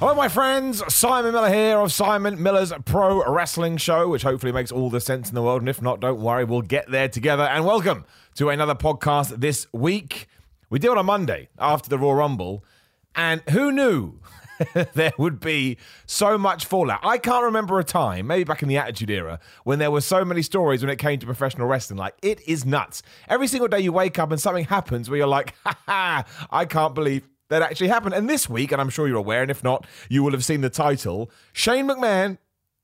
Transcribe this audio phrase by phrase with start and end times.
[0.00, 0.82] Hello, my friends.
[0.92, 5.28] Simon Miller here of Simon Miller's Pro Wrestling Show, which hopefully makes all the sense
[5.28, 5.62] in the world.
[5.62, 7.44] And if not, don't worry, we'll get there together.
[7.44, 8.04] And welcome
[8.34, 10.26] to another podcast this week.
[10.68, 12.64] We did it on Monday after the Royal Rumble.
[13.14, 14.18] And who knew
[14.94, 17.00] there would be so much fallout?
[17.04, 20.24] I can't remember a time, maybe back in the Attitude Era, when there were so
[20.24, 21.98] many stories when it came to professional wrestling.
[21.98, 23.02] Like, it is nuts.
[23.28, 26.64] Every single day you wake up and something happens where you're like, ha ha, I
[26.64, 28.14] can't believe that actually happened.
[28.14, 30.60] And this week, and I'm sure you're aware, and if not, you will have seen
[30.60, 32.38] the title Shane McMahon,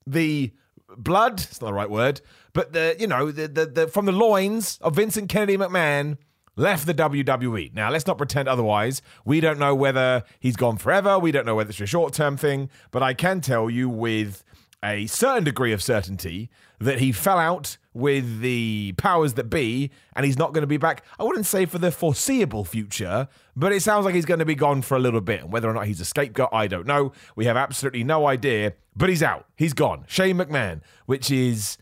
[0.06, 0.52] the
[0.96, 2.20] blood, it's not the right word,
[2.52, 6.18] but the, you know, the, the, the from the loins of Vincent Kennedy McMahon
[6.56, 7.74] left the WWE.
[7.74, 9.02] Now, let's not pretend otherwise.
[9.24, 11.18] We don't know whether he's gone forever.
[11.18, 14.44] We don't know whether it's a short term thing, but I can tell you with
[14.82, 20.24] a certain degree of certainty that he fell out with the powers that be and
[20.24, 21.04] he's not going to be back.
[21.18, 24.54] I wouldn't say for the foreseeable future, but it sounds like he's going to be
[24.54, 25.42] gone for a little bit.
[25.42, 27.12] And whether or not he's a scapegoat, I don't know.
[27.36, 29.46] We have absolutely no idea, but he's out.
[29.56, 30.04] He's gone.
[30.08, 31.76] Shane McMahon, which is.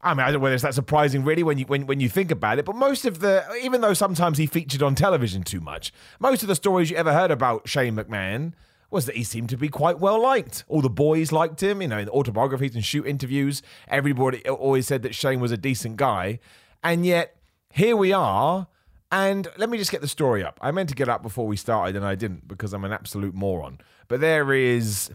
[0.00, 2.08] I mean, I don't know whether it's that surprising, really, when you when, when you
[2.08, 2.64] think about it.
[2.64, 6.48] But most of the, even though sometimes he featured on television too much, most of
[6.48, 8.52] the stories you ever heard about Shane McMahon
[8.90, 10.64] was that he seemed to be quite well liked.
[10.68, 13.62] All the boys liked him, you know, in the autobiographies and shoot interviews.
[13.88, 16.38] Everybody always said that Shane was a decent guy.
[16.82, 17.36] And yet,
[17.72, 18.66] here we are.
[19.10, 20.58] And let me just get the story up.
[20.62, 23.34] I meant to get up before we started and I didn't because I'm an absolute
[23.34, 23.78] moron.
[24.06, 25.10] But there is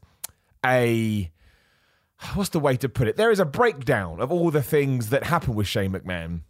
[0.66, 1.32] a.
[2.36, 3.18] What's the way to put it?
[3.18, 6.42] There is a breakdown of all the things that happened with Shane McMahon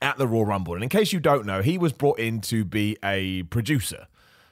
[0.00, 0.74] at the Royal Rumble.
[0.74, 4.06] And in case you don't know, he was brought in to be a producer.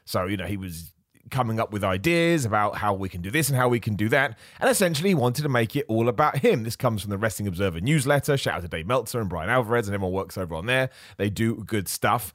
[0.05, 0.93] So, you know, he was
[1.31, 4.09] coming up with ideas about how we can do this and how we can do
[4.09, 4.39] that.
[4.61, 6.65] And essentially, wanted to make it all about him.
[6.65, 8.37] This comes from the Wrestling Observer newsletter.
[8.37, 10.91] Shout out to Dave Meltzer and Brian Alvarez, and everyone works over on there.
[11.17, 12.33] They do good stuff.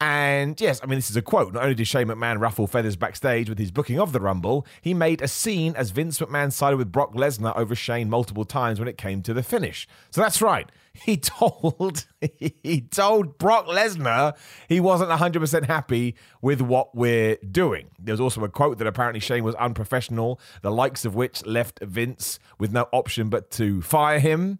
[0.00, 1.52] And yes, I mean, this is a quote.
[1.52, 4.94] Not only did Shane McMahon ruffle feathers backstage with his booking of the Rumble, he
[4.94, 8.86] made a scene as Vince McMahon sided with Brock Lesnar over Shane multiple times when
[8.86, 9.88] it came to the finish.
[10.10, 10.70] So that's right.
[11.04, 12.06] He told
[12.40, 14.36] he told Brock Lesnar
[14.68, 17.90] he wasn't 100% happy with what we're doing.
[18.00, 21.78] There was also a quote that apparently Shane was unprofessional, the likes of which left
[21.84, 24.58] Vince with no option but to fire him.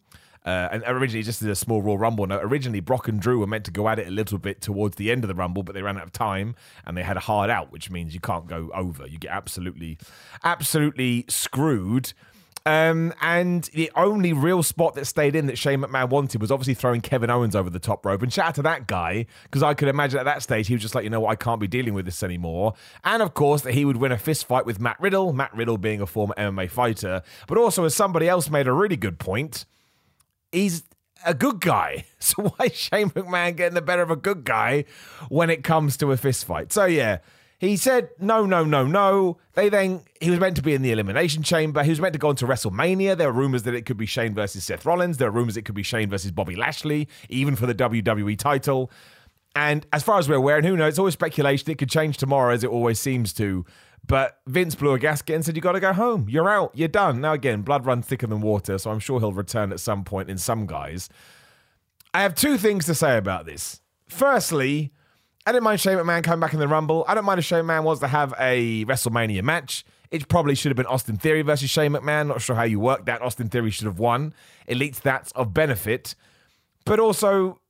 [0.48, 3.66] Uh, and originally, just as a small Royal Rumble originally Brock and Drew were meant
[3.66, 5.82] to go at it a little bit towards the end of the Rumble, but they
[5.82, 6.54] ran out of time
[6.86, 9.06] and they had a hard out, which means you can't go over.
[9.06, 9.98] You get absolutely,
[10.42, 12.14] absolutely screwed.
[12.64, 16.72] Um, and the only real spot that stayed in that Shane McMahon wanted was obviously
[16.72, 18.22] throwing Kevin Owens over the top rope.
[18.22, 20.80] And shout out to that guy, because I could imagine at that stage he was
[20.80, 22.72] just like, you know what, I can't be dealing with this anymore.
[23.04, 25.76] And of course, that he would win a fist fight with Matt Riddle, Matt Riddle
[25.76, 27.22] being a former MMA fighter.
[27.46, 29.66] But also, as somebody else made a really good point,
[30.52, 30.84] he's
[31.24, 32.04] a good guy.
[32.20, 34.84] So why is Shane McMahon getting the better of a good guy
[35.28, 36.72] when it comes to a fist fight?
[36.72, 37.18] So yeah,
[37.58, 39.38] he said no, no, no, no.
[39.54, 41.82] They then he was meant to be in the elimination chamber.
[41.84, 43.16] He was meant to go into WrestleMania.
[43.16, 45.16] There were rumors that it could be Shane versus Seth Rollins.
[45.16, 48.90] There are rumors it could be Shane versus Bobby Lashley, even for the WWE title.
[49.56, 51.70] And as far as we're aware, and who knows, it's always speculation.
[51.70, 53.64] It could change tomorrow, as it always seems to.
[54.08, 56.26] But Vince blew a gasket and said, You got to go home.
[56.28, 56.72] You're out.
[56.74, 57.20] You're done.
[57.20, 60.30] Now, again, blood runs thicker than water, so I'm sure he'll return at some point
[60.30, 61.10] in some guise.
[62.14, 63.82] I have two things to say about this.
[64.08, 64.92] Firstly,
[65.46, 67.04] I didn't mind Shane McMahon coming back in the Rumble.
[67.06, 69.84] I don't mind if Shane McMahon wants to have a WrestleMania match.
[70.10, 72.28] It probably should have been Austin Theory versus Shane McMahon.
[72.28, 73.20] Not sure how you work that.
[73.20, 74.32] Austin Theory should have won.
[74.68, 76.14] Least that's of benefit.
[76.86, 77.60] But also,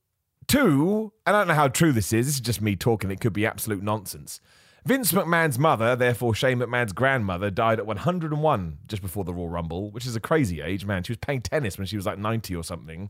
[0.47, 2.27] two, I don't know how true this is.
[2.27, 3.11] This is just me talking.
[3.11, 4.39] It could be absolute nonsense.
[4.85, 9.91] Vince McMahon's mother, therefore Shane McMahon's grandmother, died at 101 just before the Royal Rumble,
[9.91, 11.03] which is a crazy age, man.
[11.03, 13.09] She was playing tennis when she was like 90 or something.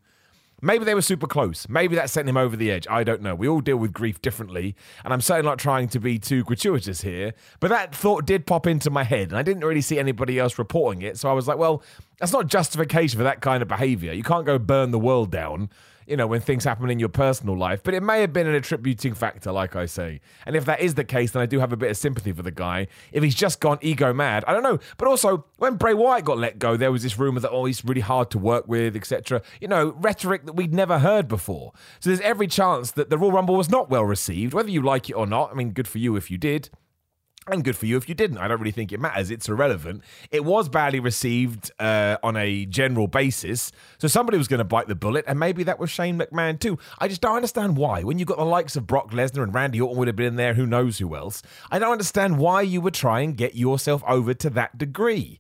[0.62, 1.70] Maybe they were super close.
[1.70, 2.86] Maybe that sent him over the edge.
[2.90, 3.34] I don't know.
[3.34, 4.76] We all deal with grief differently,
[5.06, 7.34] and I'm certainly not trying to be too gratuitous here.
[7.62, 10.60] But that thought did pop into my head, and I didn't really see anybody else
[10.60, 11.18] reporting it.
[11.18, 11.82] So I was like, well,
[12.20, 14.12] that's not justification for that kind of behavior.
[14.12, 15.70] You can't go burn the world down
[16.10, 17.84] you know, when things happen in your personal life.
[17.84, 20.22] But it may have been an attributing factor, like I say.
[20.46, 22.42] And if that is the case, then I do have a bit of sympathy for
[22.42, 22.88] the guy.
[23.12, 24.80] If he's just gone ego mad, I don't know.
[24.98, 27.86] But also, when Bray Wyatt got let go, there was this rumor that, oh, he's
[27.86, 29.42] really hard to work with, etc.
[29.62, 31.74] You know, rhetoric that we'd never heard before.
[32.00, 35.10] So there's every chance that the Royal Rumble was not well received, whether you like
[35.10, 35.52] it or not.
[35.52, 36.70] I mean, good for you if you did.
[37.52, 38.38] And good for you if you didn't.
[38.38, 39.32] I don't really think it matters.
[39.32, 40.04] It's irrelevant.
[40.32, 43.72] It was badly received uh, on a general basis.
[43.98, 46.78] So somebody was going to bite the bullet, and maybe that was Shane McMahon too.
[47.00, 48.04] I just don't understand why.
[48.04, 50.36] When you've got the likes of Brock Lesnar and Randy Orton would have been in
[50.36, 51.42] there, who knows who else.
[51.72, 55.40] I don't understand why you would try and get yourself over to that degree.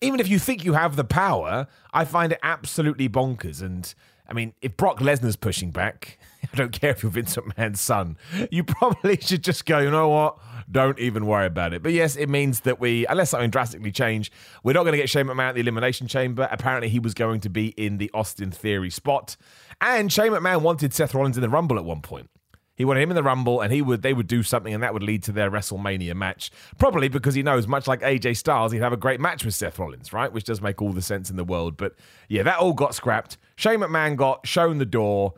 [0.00, 3.62] Even if you think you have the power, I find it absolutely bonkers.
[3.62, 3.94] And
[4.28, 6.18] I mean, if Brock Lesnar's pushing back,
[6.52, 8.16] I don't care if you're Vince McMahon's son,
[8.50, 10.38] you probably should just go, you know what?
[10.70, 11.82] Don't even worry about it.
[11.82, 15.10] But yes, it means that we, unless something drastically changed, we're not going to get
[15.10, 16.48] Shane McMahon at the Elimination Chamber.
[16.50, 19.36] Apparently, he was going to be in the Austin Theory spot.
[19.80, 22.30] And Shane McMahon wanted Seth Rollins in the Rumble at one point.
[22.74, 24.94] He wanted him in the Rumble, and he would they would do something, and that
[24.94, 26.50] would lead to their WrestleMania match.
[26.78, 29.78] Probably because he knows, much like AJ Styles, he'd have a great match with Seth
[29.78, 30.32] Rollins, right?
[30.32, 31.76] Which does make all the sense in the world.
[31.76, 31.94] But
[32.28, 33.36] yeah, that all got scrapped.
[33.56, 35.34] Shane McMahon got shown the door.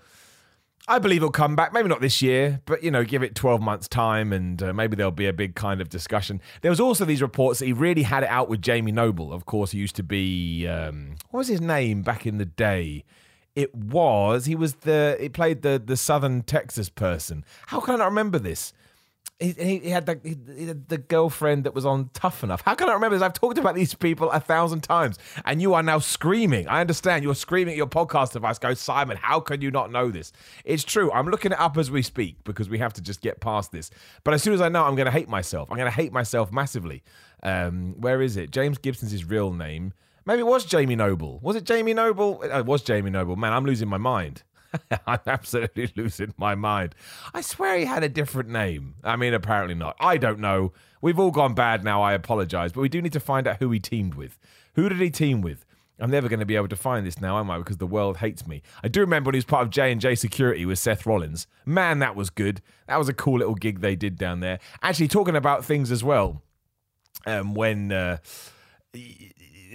[0.87, 1.73] I believe he'll come back.
[1.73, 4.97] Maybe not this year, but you know, give it 12 months' time, and uh, maybe
[4.97, 6.43] there'll be a big kind of discussion.
[6.61, 9.33] There was also these reports that he really had it out with Jamie Noble.
[9.33, 13.05] Of course, he used to be um, what was his name back in the day?
[13.57, 17.45] It was he was the he played the the Southern Texas person.
[17.69, 18.75] How can I not remember this?
[19.41, 22.63] He, he, had the, he, the girlfriend that was on Tough Enough.
[22.63, 23.23] How can I remember this?
[23.23, 26.69] I've talked about these people a thousand times, and you are now screaming.
[26.69, 28.59] I understand you're screaming at your podcast device.
[28.59, 29.17] Go, Simon.
[29.21, 30.33] How can you not know this?
[30.65, 31.11] It's true.
[31.13, 33.91] I'm looking it up as we speak because we have to just get past this.
[34.23, 35.71] But as soon as I know, I'm going to hate myself.
[35.71, 37.03] I'm going to hate myself massively.
[37.43, 38.51] Um, where is it?
[38.53, 39.93] James Gibson's his real name.
[40.27, 41.39] Maybe it was Jamie Noble.
[41.43, 42.41] Was it Jamie Noble?
[42.43, 43.37] It was Jamie Noble.
[43.37, 44.43] Man, I'm losing my mind.
[45.07, 46.95] I'm absolutely losing my mind.
[47.33, 48.95] I swear he had a different name.
[49.03, 49.97] I mean, apparently not.
[50.01, 50.73] I don't know.
[51.01, 52.03] We've all gone bad now.
[52.03, 54.39] I apologize, but we do need to find out who he teamed with.
[54.75, 55.65] Who did he team with?
[56.01, 57.59] I'm never going to be able to find this now, am I?
[57.59, 58.63] Because the world hates me.
[58.83, 61.47] I do remember when he was part of J and J Security with Seth Rollins.
[61.65, 62.61] Man, that was good.
[62.89, 64.59] That was a cool little gig they did down there.
[64.83, 66.43] Actually, talking about things as well.
[67.27, 68.19] Um, when uh,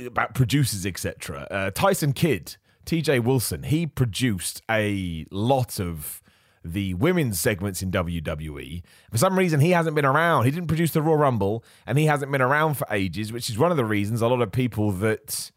[0.05, 1.47] about producers, etc.
[1.49, 2.57] Uh, Tyson Kidd
[2.89, 6.23] TJ Wilson, he produced a lot of
[6.65, 8.81] the women's segments in WWE.
[9.11, 10.45] For some reason, he hasn't been around.
[10.45, 13.59] He didn't produce the Royal Rumble, and he hasn't been around for ages, which is
[13.59, 15.51] one of the reasons a lot of people that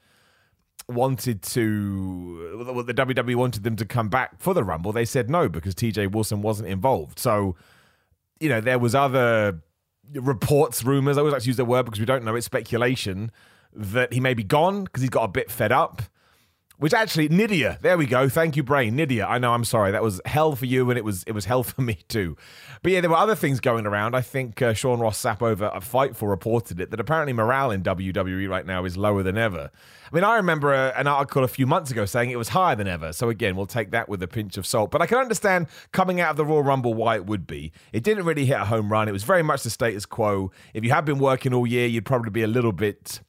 [0.88, 5.49] wanted to, the WWE wanted them to come back for the Rumble, they said no
[5.49, 7.19] because TJ Wilson wasn't involved.
[7.19, 7.56] So,
[8.40, 9.62] you know, there was other
[10.12, 11.17] reports, rumors.
[11.17, 12.34] I always like to use the word because we don't know.
[12.34, 13.31] It's speculation
[13.73, 16.02] that he may be gone because he's got a bit fed up
[16.82, 18.29] which actually Nidia, there we go.
[18.29, 18.96] Thank you, brain.
[18.96, 19.25] Nidia.
[19.29, 19.52] I know.
[19.52, 19.93] I'm sorry.
[19.93, 22.37] That was hell for you, and it was it was hell for me too.
[22.82, 24.17] But yeah, there were other things going around.
[24.17, 27.84] I think uh, Sean Ross Sapp over a Fightful reported it that apparently morale in
[27.84, 29.70] WWE right now is lower than ever.
[30.11, 32.49] I mean, I remember a, uh, an article a few months ago saying it was
[32.49, 33.12] higher than ever.
[33.12, 34.90] So again, we'll take that with a pinch of salt.
[34.90, 37.70] But I can understand coming out of the Royal Rumble why it would be.
[37.93, 39.08] It didn't really hit a home run.
[39.08, 40.50] It was very much the status quo.
[40.75, 43.20] If you had been working all year, you'd probably be a little bit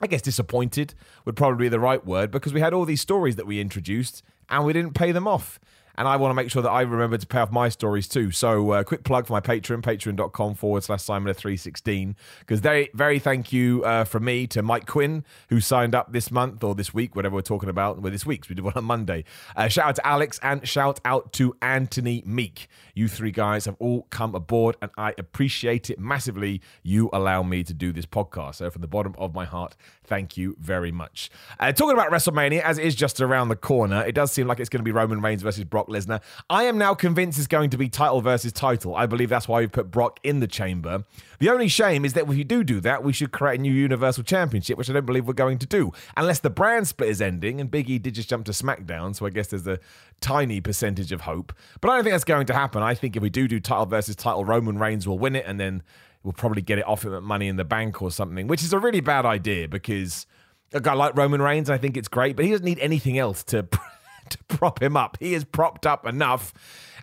[0.00, 0.94] I guess disappointed
[1.24, 4.22] would probably be the right word because we had all these stories that we introduced
[4.48, 5.60] and we didn't pay them off
[5.96, 8.30] and I want to make sure that I remember to pay off my stories too.
[8.30, 12.14] So, uh, quick plug for my Patreon, patreon.com forward slash Simon316.
[12.40, 16.30] Because very, very thank you uh, from me to Mike Quinn, who signed up this
[16.30, 18.00] month or this week, whatever we're talking about.
[18.00, 19.24] Well, this week's, we did one on Monday.
[19.56, 22.68] Uh, shout out to Alex and shout out to Anthony Meek.
[22.94, 26.60] You three guys have all come aboard, and I appreciate it massively.
[26.82, 28.56] You allow me to do this podcast.
[28.56, 31.30] So, from the bottom of my heart, thank you very much.
[31.58, 34.60] Uh, talking about WrestleMania, as it is just around the corner, it does seem like
[34.60, 36.20] it's going to be Roman Reigns versus Brock Lesnar.
[36.48, 38.94] I am now convinced it's going to be title versus title.
[38.94, 41.04] I believe that's why we put Brock in the chamber.
[41.38, 43.72] The only shame is that if you do do that, we should create a new
[43.72, 45.92] Universal Championship, which I don't believe we're going to do.
[46.16, 49.26] Unless the brand split is ending, and Big E did just jump to SmackDown, so
[49.26, 49.78] I guess there's a
[50.20, 51.52] tiny percentage of hope.
[51.80, 52.82] But I don't think that's going to happen.
[52.82, 55.58] I think if we do do title versus title, Roman Reigns will win it, and
[55.58, 55.82] then
[56.22, 58.72] we'll probably get it off him at Money in the Bank or something, which is
[58.72, 60.26] a really bad idea because
[60.72, 63.42] a guy like Roman Reigns, I think it's great, but he doesn't need anything else
[63.44, 63.66] to
[64.30, 65.16] to prop him up.
[65.20, 66.52] He is propped up enough.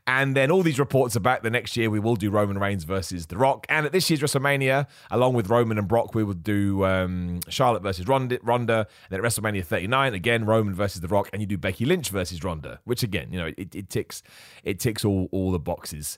[0.10, 2.86] And then all these reports are back the next year we will do Roman Reigns
[2.86, 3.65] versus The Rock.
[3.67, 7.84] And at this year's WrestleMania, along with Roman and Brock, we will do um, Charlotte
[7.84, 8.39] versus Ronda.
[8.41, 8.88] Ronda.
[9.10, 11.29] And then at WrestleMania 39, again, Roman versus The Rock.
[11.34, 14.24] And you do Becky Lynch versus Ronda, which again, you know, it, it ticks
[14.63, 16.17] it ticks all, all the boxes.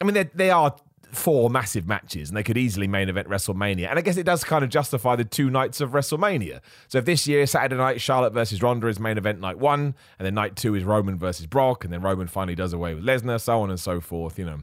[0.00, 0.74] I mean, they, they are
[1.12, 3.88] four massive matches and they could easily main event WrestleMania.
[3.88, 6.60] And I guess it does kind of justify the two nights of WrestleMania.
[6.88, 10.26] So if this year, Saturday night, Charlotte versus Ronda is main event night one, and
[10.26, 13.40] then night two is Roman versus Brock, and then Roman finally does away with Lesnar,
[13.40, 14.60] so on and so forth, you know.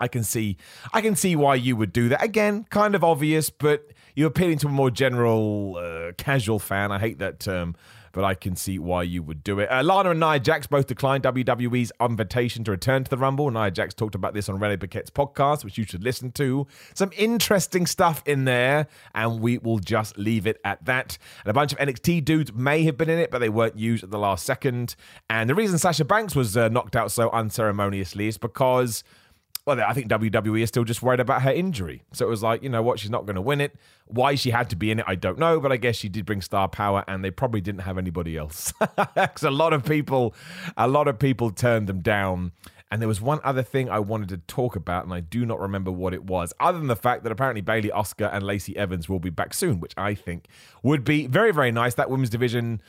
[0.00, 0.56] I can see
[0.92, 2.24] I can see why you would do that.
[2.24, 6.90] Again, kind of obvious, but you're appealing to a more general uh, casual fan.
[6.90, 7.76] I hate that term
[8.12, 9.70] but I can see why you would do it.
[9.70, 13.50] Uh, Lana and Nia Jax both declined WWE's invitation to return to the Rumble.
[13.50, 16.66] Nia Jax talked about this on Renee Paquette's podcast, which you should listen to.
[16.94, 21.18] Some interesting stuff in there, and we will just leave it at that.
[21.44, 24.04] And a bunch of NXT dudes may have been in it, but they weren't used
[24.04, 24.94] at the last second.
[25.28, 29.04] And the reason Sasha Banks was uh, knocked out so unceremoniously is because
[29.64, 32.02] well, I think WWE is still just worried about her injury.
[32.12, 33.76] So it was like, you know what, she's not going to win it.
[34.06, 36.26] Why she had to be in it, I don't know, but I guess she did
[36.26, 38.72] bring star power, and they probably didn't have anybody else.
[39.14, 40.34] Because a lot of people,
[40.76, 42.52] a lot of people turned them down.
[42.90, 45.60] And there was one other thing I wanted to talk about, and I do not
[45.60, 49.08] remember what it was, other than the fact that apparently Bayley Asuka and Lacey Evans
[49.08, 50.46] will be back soon, which I think
[50.82, 51.94] would be very, very nice.
[51.94, 52.82] That women's division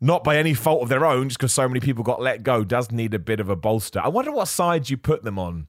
[0.00, 2.64] not by any fault of their own, just because so many people got let go,
[2.64, 4.00] does need a bit of a bolster.
[4.02, 5.66] I wonder what side you put them on.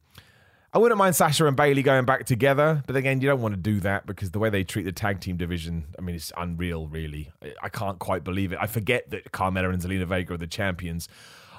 [0.77, 3.59] I wouldn't mind Sasha and Bayley going back together, but again, you don't want to
[3.59, 6.87] do that because the way they treat the tag team division, I mean, it's unreal,
[6.87, 7.31] really.
[7.63, 8.59] I can't quite believe it.
[8.61, 11.09] I forget that Carmella and Zelina Vega are the champions.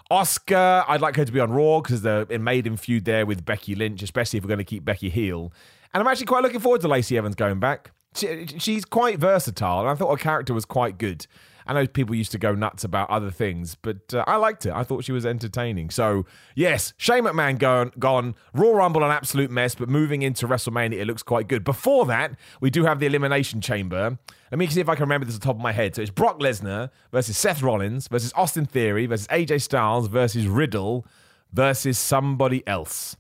[0.08, 3.74] Asuka, I'd like her to be on Raw because the maiden feud there with Becky
[3.74, 5.52] Lynch, especially if we're going to keep Becky heel.
[5.92, 7.90] And I'm actually quite looking forward to Lacey Evans going back.
[8.14, 11.26] She, she's quite versatile, and I thought her character was quite good.
[11.68, 14.72] I know people used to go nuts about other things, but uh, I liked it.
[14.72, 15.90] I thought she was entertaining.
[15.90, 18.34] So, yes, Shane McMahon gone, gone.
[18.54, 21.64] Royal Rumble, an absolute mess, but moving into WrestleMania, it looks quite good.
[21.64, 22.32] Before that,
[22.62, 24.18] we do have the Elimination Chamber.
[24.50, 25.94] Let me see if I can remember this off the top of my head.
[25.94, 31.06] So it's Brock Lesnar versus Seth Rollins versus Austin Theory versus AJ Styles versus Riddle
[31.52, 33.16] versus somebody else.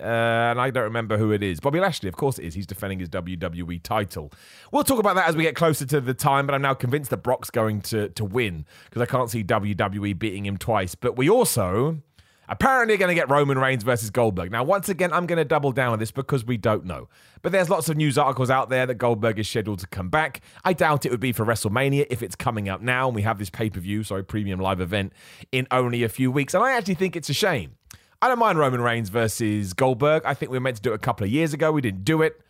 [0.00, 1.60] Uh, and I don't remember who it is.
[1.60, 2.54] Bobby Lashley, of course it is.
[2.54, 4.32] He's defending his WWE title.
[4.72, 7.10] We'll talk about that as we get closer to the time, but I'm now convinced
[7.10, 10.94] that Brock's going to, to win because I can't see WWE beating him twice.
[10.94, 12.02] But we also
[12.48, 14.50] apparently are going to get Roman Reigns versus Goldberg.
[14.50, 17.08] Now, once again, I'm going to double down on this because we don't know.
[17.42, 20.40] But there's lots of news articles out there that Goldberg is scheduled to come back.
[20.64, 23.38] I doubt it would be for WrestleMania if it's coming up now and we have
[23.38, 25.12] this pay per view, sorry, premium live event
[25.52, 26.54] in only a few weeks.
[26.54, 27.77] And I actually think it's a shame
[28.20, 30.22] I don't mind Roman Reigns versus Goldberg.
[30.24, 31.70] I think we were meant to do it a couple of years ago.
[31.70, 32.40] We didn't do it.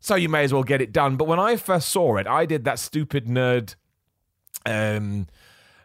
[0.00, 1.16] So you may as well get it done.
[1.16, 3.74] But when I first saw it, I did that stupid nerd
[4.64, 5.26] um,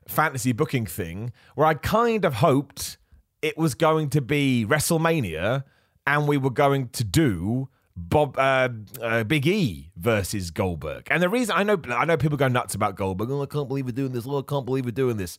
[0.07, 2.97] fantasy booking thing where I kind of hoped
[3.41, 5.63] it was going to be WrestleMania
[6.05, 8.69] and we were going to do Bob uh,
[9.01, 11.07] uh, Big E versus Goldberg.
[11.09, 13.31] And the reason I know I know people go nuts about Goldberg.
[13.31, 14.25] Oh, I can't believe we're doing this.
[14.27, 15.37] Oh, I can't believe we're doing this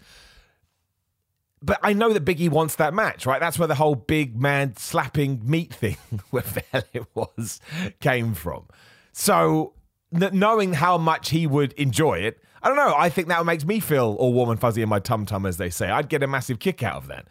[1.64, 3.40] but I know that Biggie wants that match, right?
[3.40, 5.96] That's where the whole big man slapping meat thing,
[6.30, 7.60] whatever it was,
[8.00, 8.66] came from.
[9.12, 9.72] So
[10.12, 12.94] knowing how much he would enjoy it, I don't know.
[12.96, 15.56] I think that makes me feel all warm and fuzzy in my tum tum, as
[15.56, 15.88] they say.
[15.90, 17.26] I'd get a massive kick out of that.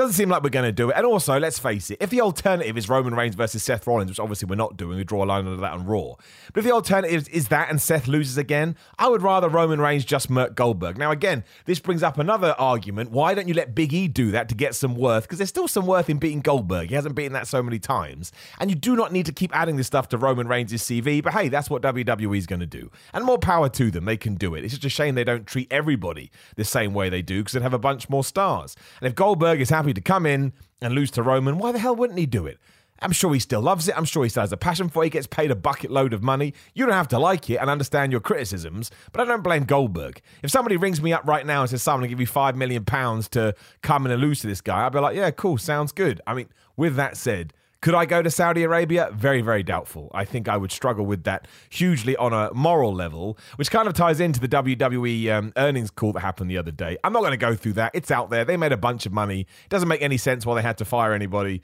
[0.00, 0.96] Doesn't seem like we're going to do it.
[0.96, 4.18] And also, let's face it, if the alternative is Roman Reigns versus Seth Rollins, which
[4.18, 6.14] obviously we're not doing, we draw a line under that on Raw.
[6.54, 10.06] But if the alternative is that and Seth loses again, I would rather Roman Reigns
[10.06, 10.96] just murk Goldberg.
[10.96, 13.10] Now, again, this brings up another argument.
[13.10, 15.24] Why don't you let Big E do that to get some worth?
[15.24, 16.88] Because there's still some worth in beating Goldberg.
[16.88, 18.32] He hasn't beaten that so many times.
[18.58, 21.22] And you do not need to keep adding this stuff to Roman Reigns' CV.
[21.22, 22.90] But hey, that's what WWE is going to do.
[23.12, 24.06] And more power to them.
[24.06, 24.64] They can do it.
[24.64, 27.60] It's just a shame they don't treat everybody the same way they do because they'd
[27.60, 28.76] have a bunch more stars.
[29.02, 31.94] And if Goldberg is happy to come in, and lose to Roman, why the hell
[31.94, 32.58] wouldn't he do it?
[33.02, 33.96] I'm sure he still loves it.
[33.96, 35.06] I'm sure he still has a passion for it.
[35.06, 36.52] He gets paid a bucket load of money.
[36.74, 40.20] You don't have to like it and understand your criticisms, but I don't blame Goldberg.
[40.42, 42.84] If somebody rings me up right now and says, Simon, I'll give you five million
[42.84, 45.92] pounds to come in and lose to this guy, I'd be like, yeah, cool, sounds
[45.92, 46.20] good.
[46.26, 49.10] I mean, with that said, could I go to Saudi Arabia?
[49.12, 50.10] Very, very doubtful.
[50.12, 53.94] I think I would struggle with that hugely on a moral level, which kind of
[53.94, 56.98] ties into the WWE um, earnings call that happened the other day.
[57.02, 57.92] I'm not going to go through that.
[57.94, 58.44] It's out there.
[58.44, 59.40] They made a bunch of money.
[59.40, 61.62] It doesn't make any sense why they had to fire anybody.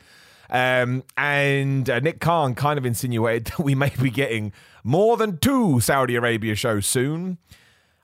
[0.49, 4.53] Um, and uh, Nick Khan kind of insinuated that we may be getting
[4.85, 7.37] more than two Saudi Arabia shows soon.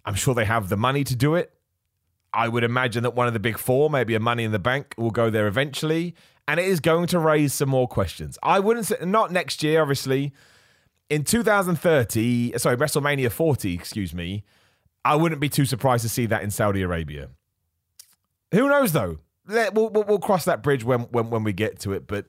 [0.05, 1.53] I'm sure they have the money to do it.
[2.35, 4.95] I would imagine that one of the big four, maybe a Money in the Bank,
[4.97, 6.15] will go there eventually
[6.49, 8.39] and it is going to raise some more questions.
[8.43, 10.33] I wouldn't say not next year, obviously.
[11.09, 14.45] In 2030, sorry, WrestleMania 40, excuse me,
[15.05, 17.29] I wouldn't be too surprised to see that in Saudi Arabia.
[18.53, 19.19] Who knows though?
[19.47, 22.07] Let, we'll, we'll, cross that bridge when, when when we get to it.
[22.07, 22.27] But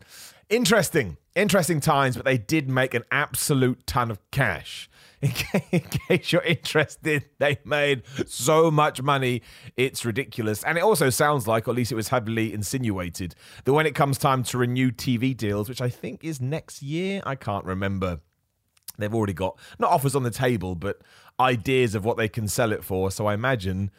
[0.49, 2.15] interesting, interesting times.
[2.15, 4.89] But they did make an absolute ton of cash
[5.71, 9.41] in case you're interested, they made so much money,
[9.77, 10.63] it's ridiculous.
[10.63, 13.95] And it also sounds like, or at least it was heavily insinuated, that when it
[13.95, 18.19] comes time to renew TV deals, which I think is next year, I can't remember.
[18.97, 21.01] They've already got not offers on the table, but
[21.39, 23.09] ideas of what they can sell it for.
[23.09, 23.91] So I imagine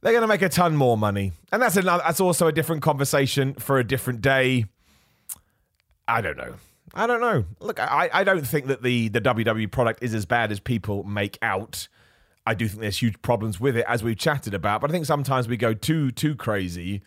[0.00, 2.02] they're going to make a ton more money, and that's another.
[2.04, 4.64] That's also a different conversation for a different day.
[6.08, 6.54] I don't know.
[6.94, 7.44] I don't know.
[7.60, 11.04] Look, I, I don't think that the, the WWE product is as bad as people
[11.04, 11.88] make out.
[12.44, 14.80] I do think there's huge problems with it, as we've chatted about.
[14.80, 17.02] But I think sometimes we go too too crazy.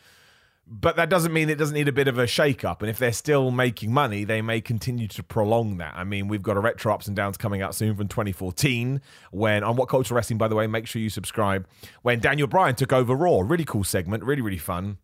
[0.68, 2.82] But that doesn't mean it doesn't need a bit of a shake up.
[2.82, 5.94] And if they're still making money, they may continue to prolong that.
[5.96, 9.00] I mean, we've got a retro ups and downs coming out soon from 2014.
[9.32, 11.68] When on What Culture Wrestling, by the way, make sure you subscribe.
[12.02, 14.98] When Daniel Bryan took over Raw, really cool segment, really really fun.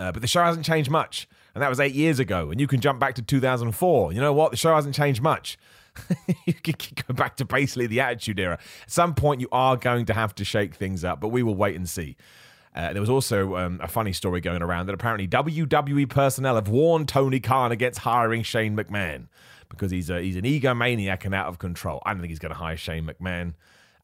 [0.00, 2.50] Uh, but the show hasn't changed much, and that was eight years ago.
[2.50, 4.12] And you can jump back to 2004.
[4.12, 4.50] You know what?
[4.50, 5.58] The show hasn't changed much.
[6.46, 6.74] you can
[7.06, 8.58] go back to basically the Attitude Era.
[8.82, 11.54] At some point, you are going to have to shake things up, but we will
[11.54, 12.16] wait and see.
[12.74, 16.68] Uh, there was also um, a funny story going around that apparently WWE personnel have
[16.68, 19.28] warned Tony Khan against hiring Shane McMahon
[19.68, 22.02] because he's a, he's an egomaniac and out of control.
[22.06, 23.54] I don't think he's going to hire Shane McMahon.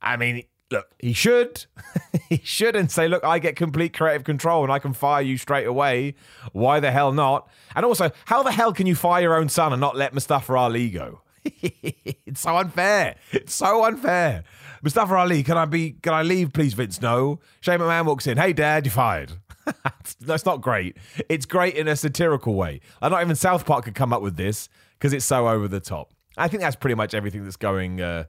[0.02, 1.66] I mean, look, he should.
[2.28, 5.36] he should and say, look, I get complete creative control and I can fire you
[5.36, 6.14] straight away.
[6.52, 7.48] Why the hell not?
[7.74, 10.54] And also, how the hell can you fire your own son and not let Mustafa
[10.54, 11.22] Ali go?
[11.44, 13.16] it's so unfair.
[13.32, 14.44] It's so unfair.
[14.82, 15.92] Mustafa Ali, can I be?
[15.92, 17.00] Can I leave, please, Vince?
[17.00, 17.40] No.
[17.60, 18.38] Shane McMahon walks in.
[18.38, 19.32] Hey, Dad, you're fired.
[20.20, 20.96] That's not great.
[21.28, 22.80] It's great in a satirical way.
[23.02, 25.80] And not even South Park could come up with this because it's so over the
[25.80, 26.12] top.
[26.36, 28.00] I think that's pretty much everything that's going.
[28.00, 28.24] Uh,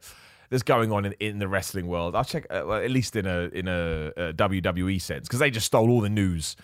[0.49, 2.15] that's going on in, in the wrestling world.
[2.15, 5.51] I'll check, uh, well, at least in a in a, a WWE sense, because they
[5.51, 6.55] just stole all the news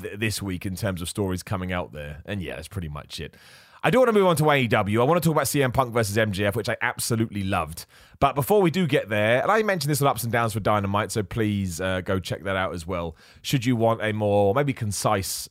[0.00, 2.22] th- this week in terms of stories coming out there.
[2.24, 3.36] And yeah, that's pretty much it.
[3.84, 5.00] I do want to move on to AEW.
[5.00, 7.84] I want to talk about CM Punk versus MJF, which I absolutely loved.
[8.20, 10.60] But before we do get there, and I mentioned this on Ups and Downs for
[10.60, 13.16] Dynamite, so please uh, go check that out as well.
[13.42, 15.48] Should you want a more maybe concise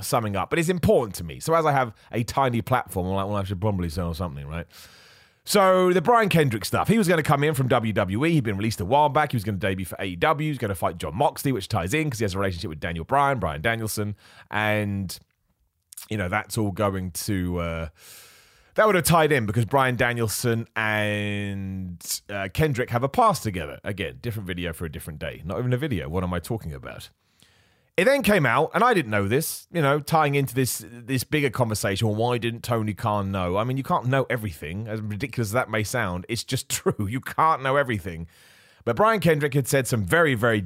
[0.00, 1.40] summing up, but it's important to me.
[1.40, 4.46] So as I have a tiny platform, I'm like, well, I should probably sell something,
[4.46, 4.66] right?
[5.46, 8.30] So the Brian Kendrick stuff, he was going to come in from WWE.
[8.30, 9.32] He'd been released a while back.
[9.32, 10.40] He was going to debut for AEW.
[10.40, 12.70] He was going to fight Jon Moxley, which ties in because he has a relationship
[12.70, 14.16] with Daniel Bryan, Brian Danielson,
[14.50, 15.18] and
[16.08, 17.58] you know, that's all going to.
[17.58, 17.88] Uh,
[18.74, 23.78] that would have tied in because Brian Danielson and uh, Kendrick have a pass together.
[23.84, 25.42] Again, different video for a different day.
[25.44, 26.08] Not even a video.
[26.08, 27.10] What am I talking about?
[27.96, 29.68] It then came out, and I didn't know this.
[29.72, 32.08] You know, tying into this this bigger conversation.
[32.16, 33.56] Why didn't Tony Khan know?
[33.56, 34.88] I mean, you can't know everything.
[34.88, 37.06] As ridiculous as that may sound, it's just true.
[37.06, 38.26] You can't know everything.
[38.84, 40.64] But Brian Kendrick had said some very, very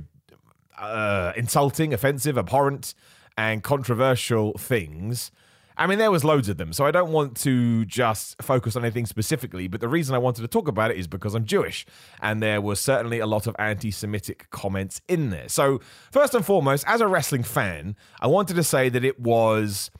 [0.78, 2.94] uh, insulting, offensive, abhorrent
[3.36, 5.30] and controversial things.
[5.78, 8.84] I mean, there was loads of them, so I don't want to just focus on
[8.84, 9.68] anything specifically.
[9.68, 11.86] But the reason I wanted to talk about it is because I'm Jewish,
[12.20, 15.48] and there was certainly a lot of anti-Semitic comments in there.
[15.48, 19.92] So first and foremost, as a wrestling fan, I wanted to say that it was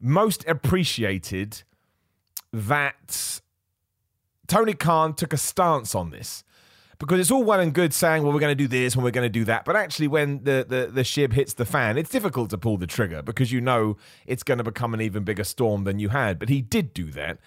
[0.00, 1.62] most appreciated
[2.52, 3.40] that
[4.48, 6.42] Tony Khan took a stance on this
[7.00, 9.10] because it's all well and good saying, well, we're going to do this and we're
[9.10, 9.64] going to do that.
[9.64, 12.86] But actually, when the, the, the shib hits the fan, it's difficult to pull the
[12.86, 16.38] trigger because you know it's going to become an even bigger storm than you had.
[16.38, 17.38] But he did do that.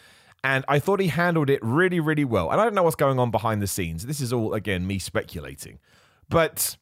[0.43, 2.51] And I thought he handled it really, really well.
[2.51, 4.07] And I don't know what's going on behind the scenes.
[4.07, 5.77] This is all, again, me speculating.
[6.29, 6.75] But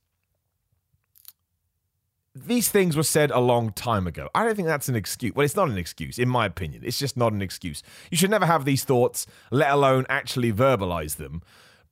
[2.34, 4.30] these things were said a long time ago.
[4.34, 5.34] I don't think that's an excuse.
[5.36, 6.84] Well, it's not an excuse, in my opinion.
[6.86, 7.84] It's just not an excuse.
[8.10, 11.42] You should never have these thoughts, let alone actually verbalize them.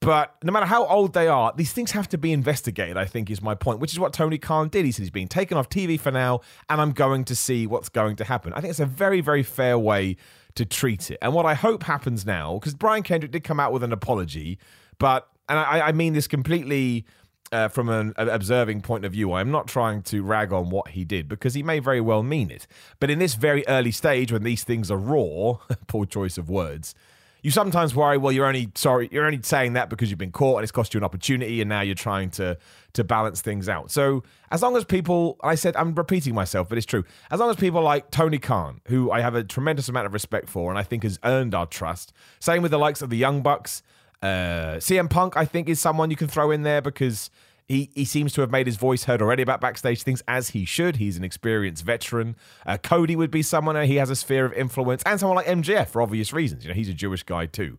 [0.02, 3.30] But no matter how old they are, these things have to be investigated, I think
[3.30, 4.86] is my point, which is what Tony Khan did.
[4.86, 7.90] He said he's being taken off TV for now, and I'm going to see what's
[7.90, 8.54] going to happen.
[8.54, 10.16] I think it's a very, very fair way
[10.56, 11.18] to treat it.
[11.22, 14.58] And what I hope happens now, because Brian Kendrick did come out with an apology,
[15.00, 17.06] but, and I, I mean this completely
[17.52, 19.34] uh, from an observing point of view.
[19.34, 22.52] I'm not trying to rag on what he did because he may very well mean
[22.52, 22.68] it.
[23.00, 25.58] But in this very early stage, when these things are raw,
[25.88, 26.94] poor choice of words,
[27.42, 30.58] you sometimes worry, well, you're only sorry, you're only saying that because you've been caught
[30.58, 32.58] and it's cost you an opportunity, and now you're trying to
[32.94, 33.92] to balance things out.
[33.92, 37.04] So as long as people, I said, I'm repeating myself, but it's true.
[37.32, 40.50] As long as people like Tony Khan, who I have a tremendous amount of respect
[40.50, 42.14] for, and I think has earned our trust.
[42.40, 43.84] Same with the likes of the Young Bucks.
[44.22, 47.30] Uh, CM Punk, I think, is someone you can throw in there because
[47.70, 50.66] he, he seems to have made his voice heard already about backstage things as he
[50.66, 50.96] should.
[50.96, 52.36] He's an experienced veteran.
[52.66, 55.46] Uh, Cody would be someone uh, he has a sphere of influence, and someone like
[55.46, 56.66] MJF for obvious reasons.
[56.66, 57.78] You know, he's a Jewish guy too.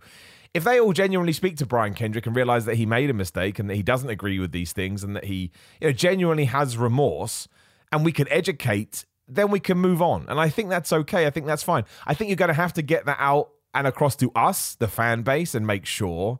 [0.55, 3.59] If they all genuinely speak to Brian Kendrick and realize that he made a mistake
[3.59, 5.51] and that he doesn't agree with these things and that he
[5.81, 7.49] you know genuinely has remorse,
[7.91, 10.25] and we can educate, then we can move on.
[10.29, 11.27] And I think that's okay.
[11.27, 11.85] I think that's fine.
[12.07, 14.89] I think you're going to have to get that out and across to us, the
[14.89, 16.39] fan base, and make sure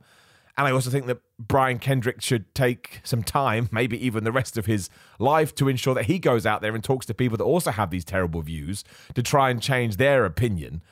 [0.61, 4.59] and I also think that Brian Kendrick should take some time, maybe even the rest
[4.59, 7.45] of his life, to ensure that he goes out there and talks to people that
[7.45, 10.83] also have these terrible views to try and change their opinion.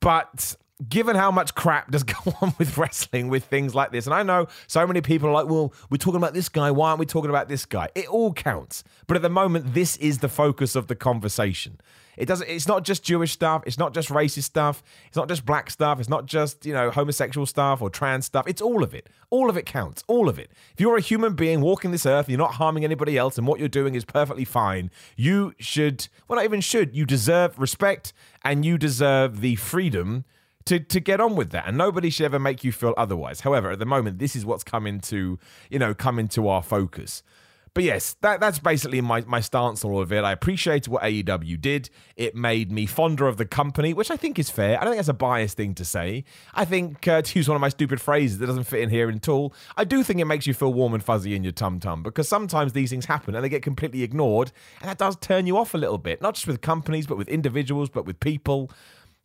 [0.00, 0.56] But
[0.88, 4.22] given how much crap does go on with wrestling with things like this, and I
[4.22, 6.70] know so many people are like, well, we're talking about this guy.
[6.70, 7.88] Why aren't we talking about this guy?
[7.94, 8.84] It all counts.
[9.06, 11.80] But at the moment, this is the focus of the conversation.
[12.16, 12.48] It doesn't.
[12.48, 13.62] It's not just Jewish stuff.
[13.66, 14.82] It's not just racist stuff.
[15.06, 16.00] It's not just black stuff.
[16.00, 18.46] It's not just you know homosexual stuff or trans stuff.
[18.48, 19.08] It's all of it.
[19.28, 20.02] All of it counts.
[20.06, 20.50] All of it.
[20.72, 23.46] If you're a human being walking this earth, and you're not harming anybody else, and
[23.46, 24.90] what you're doing is perfectly fine.
[25.14, 26.08] You should.
[26.26, 26.96] Well, not even should.
[26.96, 28.12] You deserve respect,
[28.42, 30.24] and you deserve the freedom
[30.66, 33.70] to to get on with that and nobody should ever make you feel otherwise however
[33.70, 35.38] at the moment this is what's coming to
[35.70, 37.22] you know come to our focus
[37.76, 40.24] but yes, that, that's basically my, my stance on all of it.
[40.24, 41.90] I appreciate what AEW did.
[42.16, 44.80] It made me fonder of the company, which I think is fair.
[44.80, 46.24] I don't think that's a biased thing to say.
[46.54, 49.10] I think, uh, to use one of my stupid phrases that doesn't fit in here
[49.10, 51.78] at all, I do think it makes you feel warm and fuzzy in your tum
[51.78, 54.52] tum because sometimes these things happen and they get completely ignored.
[54.80, 57.28] And that does turn you off a little bit, not just with companies, but with
[57.28, 58.70] individuals, but with people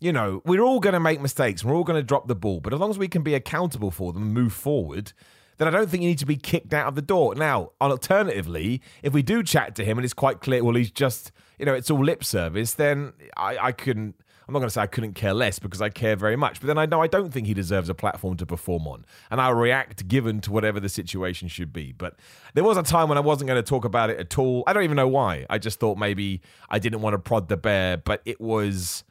[0.02, 1.64] you know, we're all going to make mistakes.
[1.64, 2.60] We're all going to drop the ball.
[2.60, 5.14] But as long as we can be accountable for them and move forward,
[5.58, 7.36] then I don't think you need to be kicked out of the door.
[7.36, 11.32] Now, alternatively, if we do chat to him and it's quite clear, well, he's just,
[11.60, 14.16] you know, it's all lip service, then I, I couldn't.
[14.48, 16.68] I'm not going to say I couldn't care less because I care very much, but
[16.68, 19.54] then I know I don't think he deserves a platform to perform on, and I'll
[19.54, 21.94] react given to whatever the situation should be.
[21.94, 22.16] But
[22.56, 24.64] there was a time when I wasn't going to talk about it at all.
[24.68, 25.46] I don't even know why.
[25.50, 29.04] I just thought maybe I didn't want to prod the bear, but it was.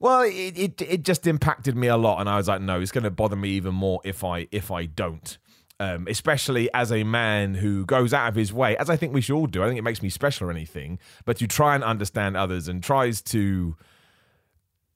[0.00, 2.92] Well, it, it it just impacted me a lot, and I was like, no, it's
[2.92, 5.36] going to bother me even more if I if I don't
[5.80, 9.20] um, especially as a man who goes out of his way, as I think we
[9.20, 9.62] should all do.
[9.62, 12.82] I think it makes me special or anything, but to try and understand others and
[12.82, 13.76] tries to,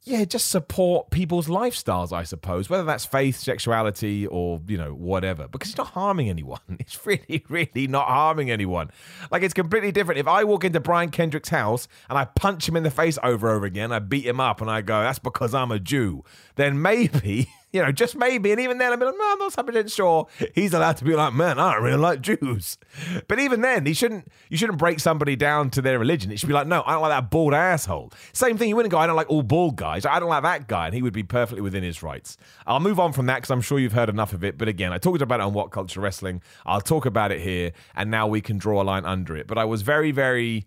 [0.04, 5.46] yeah, just support people's lifestyles, I suppose, whether that's faith, sexuality, or, you know, whatever,
[5.46, 6.58] because it's not harming anyone.
[6.80, 8.90] It's really, really not harming anyone.
[9.30, 10.18] Like, it's completely different.
[10.18, 13.48] If I walk into Brian Kendrick's house and I punch him in the face over
[13.48, 16.24] and over again, I beat him up and I go, that's because I'm a Jew,
[16.56, 17.48] then maybe.
[17.72, 18.52] you know, just maybe.
[18.52, 21.14] And even then, I'd be like, no, I'm not 100 sure he's allowed to be
[21.14, 22.78] like, man, I don't really like Jews.
[23.28, 24.28] But even then, he shouldn't.
[24.50, 26.30] You shouldn't break somebody down to their religion.
[26.30, 28.12] It should be like, no, I don't like that bald asshole.
[28.32, 28.68] Same thing.
[28.68, 30.04] You wouldn't go, I don't like all bald guys.
[30.04, 32.36] I don't like that guy, and he would be perfectly within his rights.
[32.66, 34.58] I'll move on from that because I'm sure you've heard enough of it.
[34.58, 36.42] But again, I talked about it on What Culture Wrestling.
[36.66, 39.46] I'll talk about it here, and now we can draw a line under it.
[39.46, 40.66] But I was very, very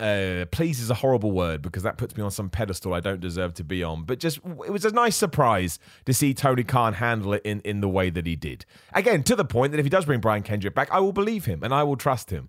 [0.00, 3.20] uh, please is a horrible word because that puts me on some pedestal I don't
[3.20, 4.04] deserve to be on.
[4.04, 7.80] But just it was a nice surprise to see Tony Khan handle it in, in
[7.80, 8.64] the way that he did.
[8.92, 11.46] Again, to the point that if he does bring Brian Kendrick back, I will believe
[11.46, 12.48] him and I will trust him.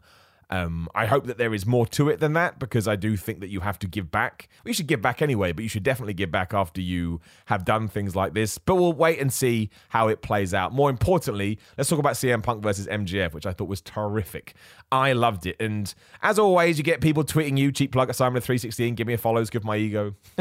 [0.51, 3.39] Um, I hope that there is more to it than that because I do think
[3.41, 4.49] that you have to give back.
[4.63, 7.87] We should give back anyway, but you should definitely give back after you have done
[7.87, 8.57] things like this.
[8.57, 10.73] But we'll wait and see how it plays out.
[10.73, 14.55] More importantly, let's talk about CM Punk versus MJF, which I thought was terrific.
[14.91, 15.55] I loved it.
[15.59, 19.17] And as always, you get people tweeting you, cheap plug at Simon316, give me a
[19.17, 20.15] follows, give my ego.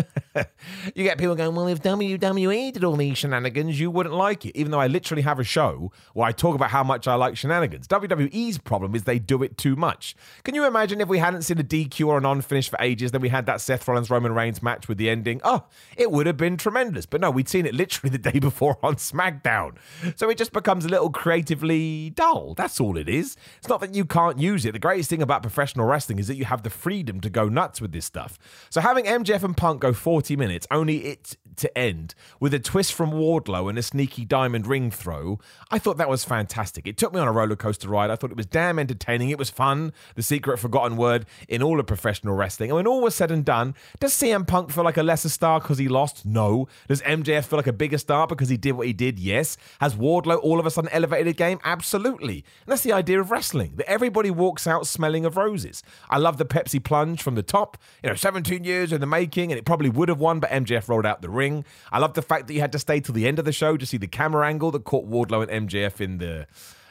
[0.95, 4.57] you get people going, well, if WWE did all these shenanigans, you wouldn't like it.
[4.57, 7.37] Even though I literally have a show where I talk about how much I like
[7.37, 7.87] shenanigans.
[7.89, 10.17] WWE's problem is they do it too much.
[10.45, 13.11] Can you imagine if we hadn't seen a DQ or an non finish for ages,
[13.11, 15.43] then we had that Seth Rollins Roman Reigns match with the ending?
[15.45, 15.65] Oh,
[15.97, 17.05] it would have been tremendous.
[17.05, 19.77] But no, we'd seen it literally the day before on SmackDown.
[20.17, 22.55] So it just becomes a little creatively dull.
[22.55, 23.37] That's all it is.
[23.59, 24.73] It's not that you can't use it.
[24.73, 27.81] The greatest thing about professional wrestling is that you have the freedom to go nuts
[27.81, 28.39] with this stuff.
[28.71, 32.93] So having MJF and Punk go 40 minutes, only it to end with a twist
[32.93, 35.39] from Wardlow and a sneaky diamond ring throw,
[35.71, 36.87] I thought that was fantastic.
[36.87, 38.11] It took me on a roller coaster ride.
[38.11, 39.31] I thought it was damn entertaining.
[39.31, 42.71] It was fun the secret forgotten word in all of professional wrestling.
[42.71, 45.61] And when all was said and done, does CM Punk feel like a lesser star
[45.61, 46.25] because he lost?
[46.25, 46.69] No.
[46.89, 49.19] Does MJF feel like a bigger star because he did what he did?
[49.19, 49.57] Yes.
[49.81, 51.59] Has Wardlow all of a sudden elevated a game?
[51.65, 52.45] Absolutely.
[52.65, 55.83] And that's the idea of wrestling, that everybody walks out smelling of roses.
[56.09, 57.79] I love the Pepsi plunge from the top.
[58.03, 60.89] You know, 17 years in the making, and it probably would have won, but MJF
[60.89, 61.65] rolled out the ring.
[61.93, 63.77] I love the fact that you had to stay till the end of the show
[63.77, 66.47] to see the camera angle that caught Wardlow and MJF in the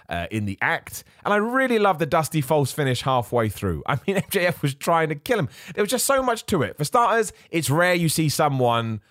[0.09, 1.03] uh, in the act.
[1.25, 3.83] And I really love the Dusty false finish halfway through.
[3.87, 5.49] I mean, MJF was trying to kill him.
[5.73, 6.77] There was just so much to it.
[6.77, 9.01] For starters, it's rare you see someone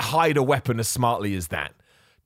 [0.00, 1.74] hide a weapon as smartly as that.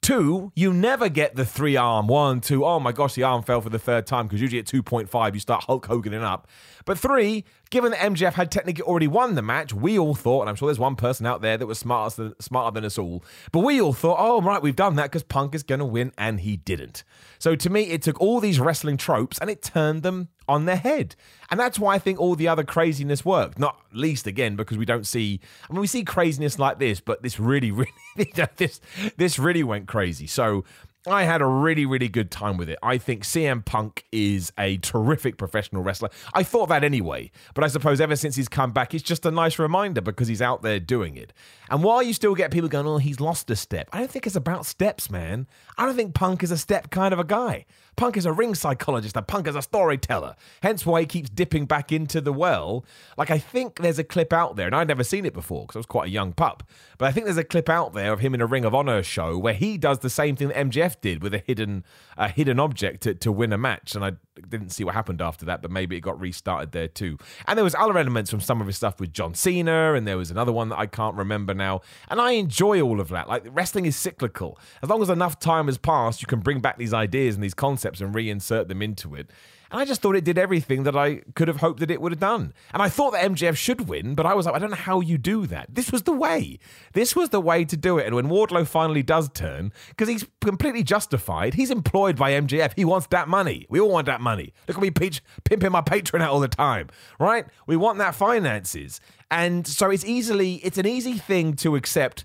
[0.05, 2.09] Two, you never get the three arm.
[2.09, 4.67] One, two, oh my gosh, the arm fell for the third time because usually at
[4.67, 6.47] 2.5 you start Hulk Hoganing up.
[6.85, 10.51] But three, given that MJF had technically already won the match, we all thought, and
[10.51, 13.25] I'm sure there's one person out there that was smarter than, smarter than us all,
[13.53, 16.13] but we all thought, oh, right, we've done that because Punk is going to win,
[16.19, 17.05] and he didn't.
[17.39, 20.77] So to me, it took all these wrestling tropes and it turned them on their
[20.77, 21.15] head.
[21.51, 23.59] And that's why I think all the other craziness worked.
[23.59, 27.23] Not least again because we don't see I mean we see craziness like this, but
[27.23, 27.71] this really
[28.17, 28.81] really this
[29.17, 30.27] this really went crazy.
[30.27, 30.65] So
[31.07, 32.79] I had a really, really good time with it.
[32.83, 36.09] I think CM Punk is a terrific professional wrestler.
[36.33, 39.31] I thought that anyway, but I suppose ever since he's come back, it's just a
[39.31, 41.35] nice reminder because he's out there doing it.
[41.69, 44.27] And while you still get people going, oh, he's lost a step, I don't think
[44.27, 45.47] it's about steps, man.
[45.77, 47.67] I don't think Punk is a step kind of a guy.
[47.97, 50.37] Punk is a ring psychologist, and Punk is a storyteller.
[50.63, 52.85] Hence why he keeps dipping back into the well.
[53.17, 55.77] Like, I think there's a clip out there, and I'd never seen it before because
[55.77, 56.63] I was quite a young pup,
[56.99, 59.03] but I think there's a clip out there of him in a Ring of Honor
[59.03, 61.85] show where he does the same thing that MJF did with a hidden
[62.17, 63.95] a hidden object to, to win a match.
[63.95, 64.13] And I
[64.49, 67.19] didn't see what happened after that, but maybe it got restarted there too.
[67.47, 70.19] And there was other elements from some of his stuff with John Cena, and there
[70.19, 71.81] was another one that I can't remember now.
[72.09, 73.29] And I enjoy all of that.
[73.29, 74.59] Like wrestling is cyclical.
[74.83, 77.55] As long as enough time has passed, you can bring back these ideas and these
[77.55, 79.31] concepts and reinsert them into it.
[79.75, 82.13] And I just thought it did everything that I could have hoped that it would
[82.13, 82.55] have done.
[82.73, 85.01] And I thought that MJF should win, but I was like, I don't know how
[85.01, 85.75] you do that.
[85.75, 86.61] This was the way.
[86.93, 88.07] This was the way to do it.
[88.07, 92.75] And when Wardlow finally does turn, because he's completely justified, he's employed by MJF.
[92.77, 93.67] He wants that money.
[93.69, 94.53] We all want that money.
[94.69, 96.87] Look at me peach, pimping my Patreon out all the time,
[97.19, 97.45] right?
[97.67, 99.01] We want that finances.
[99.29, 102.25] And so it's easily, it's an easy thing to accept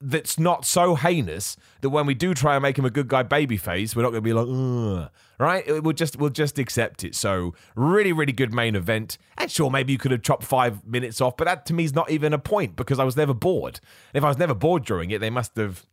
[0.00, 3.22] that's not so heinous that when we do try and make him a good guy
[3.22, 5.10] babyface, we're not going to be like, Ugh.
[5.38, 5.82] right?
[5.82, 7.14] We'll just we'll just accept it.
[7.14, 9.18] So really, really good main event.
[9.38, 11.94] And sure, maybe you could have chopped five minutes off, but that to me is
[11.94, 13.80] not even a point because I was never bored.
[14.12, 15.86] If I was never bored during it, they must have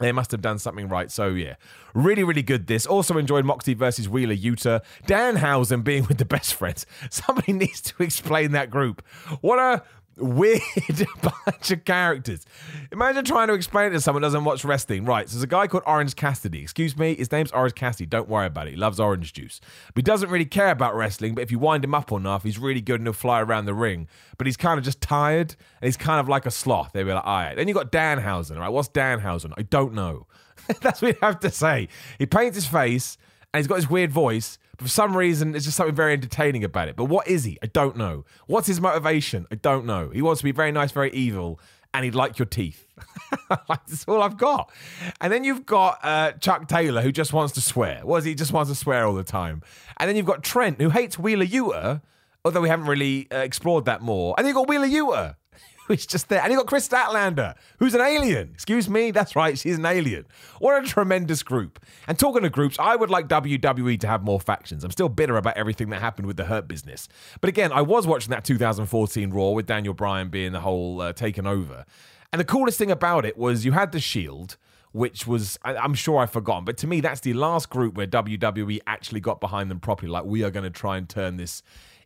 [0.00, 1.10] they must have done something right.
[1.10, 1.54] So yeah,
[1.94, 2.66] really, really good.
[2.66, 4.82] This also enjoyed Moxie versus Wheeler Yuta.
[5.06, 6.86] Danhausen being with the best friends.
[7.10, 9.02] Somebody needs to explain that group.
[9.40, 9.82] What a
[10.16, 10.60] weird
[11.22, 12.44] bunch of characters.
[12.92, 15.04] Imagine trying to explain it to someone who doesn't watch wrestling.
[15.04, 16.62] Right, so there's a guy called Orange Cassidy.
[16.62, 18.06] Excuse me, his name's Orange Cassidy.
[18.06, 18.72] Don't worry about it.
[18.72, 19.60] He loves orange juice.
[19.88, 22.58] But he doesn't really care about wrestling, but if you wind him up enough, he's
[22.58, 24.08] really good and he'll fly around the ring.
[24.38, 26.92] But he's kind of just tired and he's kind of like a sloth.
[26.92, 27.54] They'll be like, all right.
[27.54, 28.68] Then you got Danhausen, right?
[28.68, 29.52] What's Danhausen?
[29.56, 30.26] I don't know.
[30.80, 31.88] That's what you have to say.
[32.18, 33.18] He paints his face
[33.52, 36.64] and he's got his weird voice but for some reason, there's just something very entertaining
[36.64, 36.96] about it.
[36.96, 37.58] But what is he?
[37.62, 38.24] I don't know.
[38.46, 39.46] What's his motivation?
[39.50, 40.10] I don't know.
[40.10, 41.60] He wants to be very nice, very evil,
[41.92, 42.86] and he'd like your teeth.
[43.68, 44.72] That's all I've got.
[45.20, 48.00] And then you've got uh, Chuck Taylor, who just wants to swear.
[48.02, 48.34] What is he?
[48.34, 49.62] Just wants to swear all the time.
[49.98, 52.02] And then you've got Trent, who hates Wheeler Yuta,
[52.44, 54.34] although we haven't really uh, explored that more.
[54.36, 55.36] And then you've got Wheeler Yuta,
[55.88, 56.40] who's just there.
[56.42, 58.50] And you got Kris Statlander, who's an alien.
[58.54, 60.26] Excuse me, that's right, she's an alien.
[60.58, 61.78] What a tremendous group.
[62.08, 64.84] And talking of groups, I would like WWE to have more factions.
[64.84, 67.08] I'm still bitter about everything that happened with the Hurt business.
[67.40, 71.12] But again, I was watching that 2014 Raw with Daniel Bryan being the whole uh,
[71.12, 71.84] taken over.
[72.32, 74.56] And the coolest thing about it was you had the Shield
[74.94, 78.78] which was I'm sure I've forgotten, but to me that's the last group where WWE
[78.86, 80.08] actually got behind them properly.
[80.08, 81.64] Like we are going to try and turn this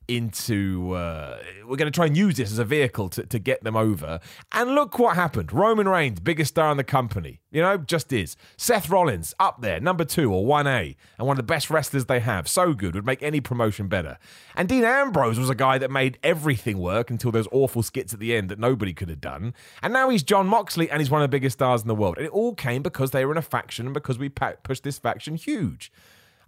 [0.08, 3.62] into uh, we're going to try and use this as a vehicle to, to get
[3.62, 4.18] them over.
[4.52, 5.52] And look what happened.
[5.52, 7.40] Roman reigns biggest star in the company.
[7.50, 8.36] You know just is.
[8.56, 12.20] Seth rollins up there number two or 1a and one of the best wrestlers they
[12.20, 12.48] have.
[12.48, 14.18] So good would make any promotion better.
[14.56, 18.20] And dean ambrose was a guy that made everything work until those awful skits at
[18.20, 19.54] the end that nobody could have done.
[19.82, 22.16] And now he's Jon Moxley and he's one of the biggest stars in the world.
[22.16, 24.98] And it all came because they were in a faction and because we pushed this
[24.98, 25.92] faction huge.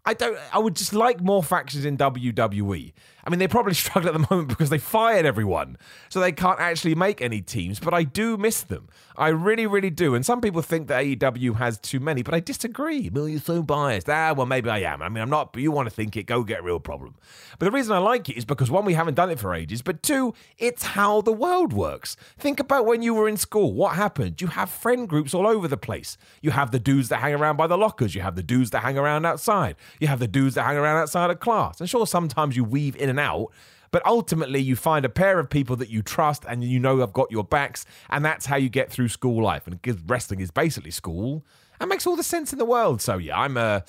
[0.04, 0.38] I don't.
[0.52, 2.92] I would just like more factions in WWE.
[3.24, 5.76] I mean, they probably struggle at the moment because they fired everyone,
[6.08, 7.80] so they can't actually make any teams.
[7.80, 8.88] But I do miss them.
[9.16, 10.14] I really, really do.
[10.14, 13.10] And some people think that AEW has too many, but I disagree.
[13.12, 14.08] Well, you're so biased.
[14.08, 15.02] Ah, well, maybe I am.
[15.02, 15.52] I mean, I'm not.
[15.52, 16.24] But you want to think it?
[16.24, 17.16] Go get a real problem.
[17.58, 19.82] But the reason I like it is because one, we haven't done it for ages,
[19.82, 22.16] but two, it's how the world works.
[22.38, 23.74] Think about when you were in school.
[23.74, 24.40] What happened?
[24.40, 26.16] You have friend groups all over the place.
[26.40, 28.14] You have the dudes that hang around by the lockers.
[28.14, 29.76] You have the dudes that hang around outside.
[30.00, 31.78] You have the dudes that hang around outside of class.
[31.80, 33.48] And sure, sometimes you weave in and out,
[33.90, 37.12] but ultimately you find a pair of people that you trust and you know have
[37.12, 39.66] got your backs, and that's how you get through school life.
[39.66, 41.44] And wrestling is basically school,
[41.80, 43.02] that makes all the sense in the world.
[43.02, 43.60] So yeah, I'm a.
[43.60, 43.80] Uh,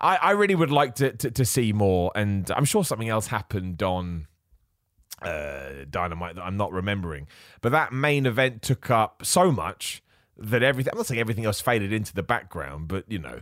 [0.00, 3.28] I, I really would like to, to, to see more, and I'm sure something else
[3.28, 4.26] happened on
[5.22, 7.28] uh, Dynamite that I'm not remembering.
[7.62, 10.02] But that main event took up so much
[10.36, 10.92] that everything.
[10.92, 13.40] I'm not saying everything else faded into the background, but you know,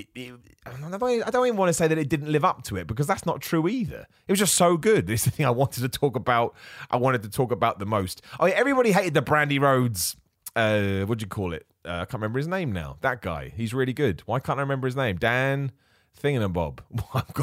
[0.00, 0.34] it, it,
[0.66, 3.26] I don't even want to say that it didn't live up to it because that's
[3.26, 4.06] not true either.
[4.26, 5.06] It was just so good.
[5.06, 6.54] This is the thing I wanted to talk about.
[6.90, 8.22] I wanted to talk about the most.
[8.40, 10.16] Oh, everybody hated the Brandi Rhodes.
[10.54, 11.66] Uh, what do you call it?
[11.84, 12.96] Uh, I can't remember his name now.
[13.02, 13.52] That guy.
[13.56, 14.22] He's really good.
[14.26, 15.16] Why can't I remember his name?
[15.16, 15.72] Dan
[16.20, 16.80] Thingamabob.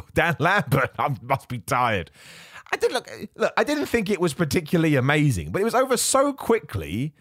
[0.13, 0.91] Dan Lambert.
[0.97, 2.11] I must be tired.
[2.71, 3.09] I did look.
[3.35, 7.13] Look, I didn't think it was particularly amazing, but it was over so quickly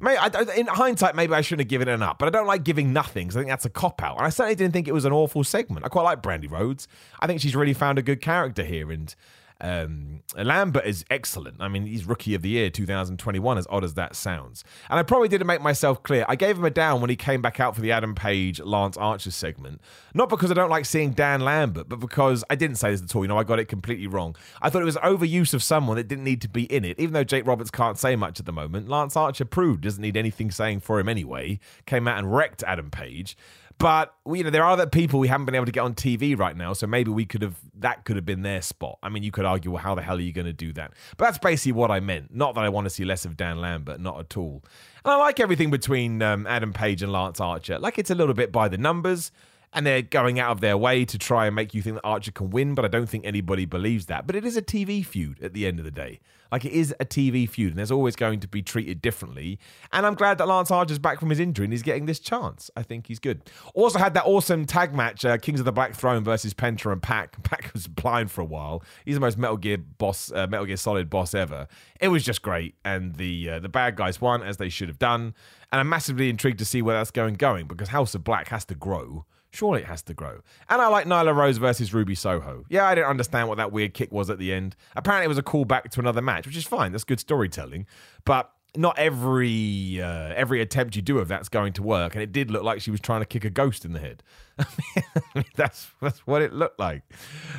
[0.00, 2.64] Maybe, I, in hindsight, maybe I shouldn't have given it up, but I don't like
[2.64, 4.16] giving nothing because I think that's a cop out.
[4.16, 5.86] And I certainly didn't think it was an awful segment.
[5.86, 6.88] I quite like Brandi Rhodes.
[7.20, 9.14] I think she's really found a good character here, and
[9.62, 11.60] Um, Lambert is excellent.
[11.60, 14.64] I mean, he's rookie of the year 2021, as odd as that sounds.
[14.90, 16.24] And I probably didn't make myself clear.
[16.28, 18.96] I gave him a down when he came back out for the Adam Page Lance
[18.96, 19.80] Archer segment.
[20.14, 23.14] Not because I don't like seeing Dan Lambert, but because I didn't say this at
[23.14, 23.22] all.
[23.22, 24.34] You know, I got it completely wrong.
[24.60, 26.98] I thought it was overuse of someone that didn't need to be in it.
[26.98, 30.16] Even though Jake Roberts can't say much at the moment, Lance Archer proved doesn't need
[30.16, 31.60] anything saying for him anyway.
[31.86, 33.36] Came out and wrecked Adam Page.
[33.82, 36.38] But you know, there are other people we haven't been able to get on TV
[36.38, 38.96] right now, so maybe we could have that could have been their spot.
[39.02, 40.92] I mean, you could argue, well, how the hell are you going to do that?
[41.16, 42.32] But that's basically what I meant.
[42.32, 44.62] Not that I want to see less of Dan Lambert, not at all.
[45.04, 47.76] And I like everything between um, Adam Page and Lance Archer.
[47.80, 49.32] Like it's a little bit by the numbers
[49.72, 52.30] and they're going out of their way to try and make you think that Archer
[52.30, 54.26] can win, but I don't think anybody believes that.
[54.26, 56.20] But it is a TV feud at the end of the day.
[56.52, 59.58] Like it is a TV feud, and there's always going to be treated differently.
[59.90, 62.70] And I'm glad that Lance Archer's back from his injury and he's getting this chance.
[62.76, 63.40] I think he's good.
[63.74, 67.02] Also had that awesome tag match, uh, Kings of the Black Throne versus Penta and
[67.02, 67.42] PAC.
[67.44, 68.82] PAC was blind for a while.
[69.06, 71.66] He's the most Metal Gear boss, uh, Metal Gear Solid boss ever.
[72.00, 74.98] It was just great, and the uh, the bad guys won as they should have
[74.98, 75.34] done.
[75.72, 78.66] And I'm massively intrigued to see where that's going going because House of Black has
[78.66, 80.40] to grow Surely it has to grow.
[80.70, 82.64] And I like Nyla Rose versus Ruby Soho.
[82.70, 84.76] Yeah, I didn't understand what that weird kick was at the end.
[84.96, 86.90] Apparently, it was a callback to another match, which is fine.
[86.92, 87.86] That's good storytelling.
[88.24, 92.14] But not every uh, every attempt you do of that's going to work.
[92.14, 94.22] And it did look like she was trying to kick a ghost in the head.
[95.34, 97.02] Mean, that's that's what it looked like.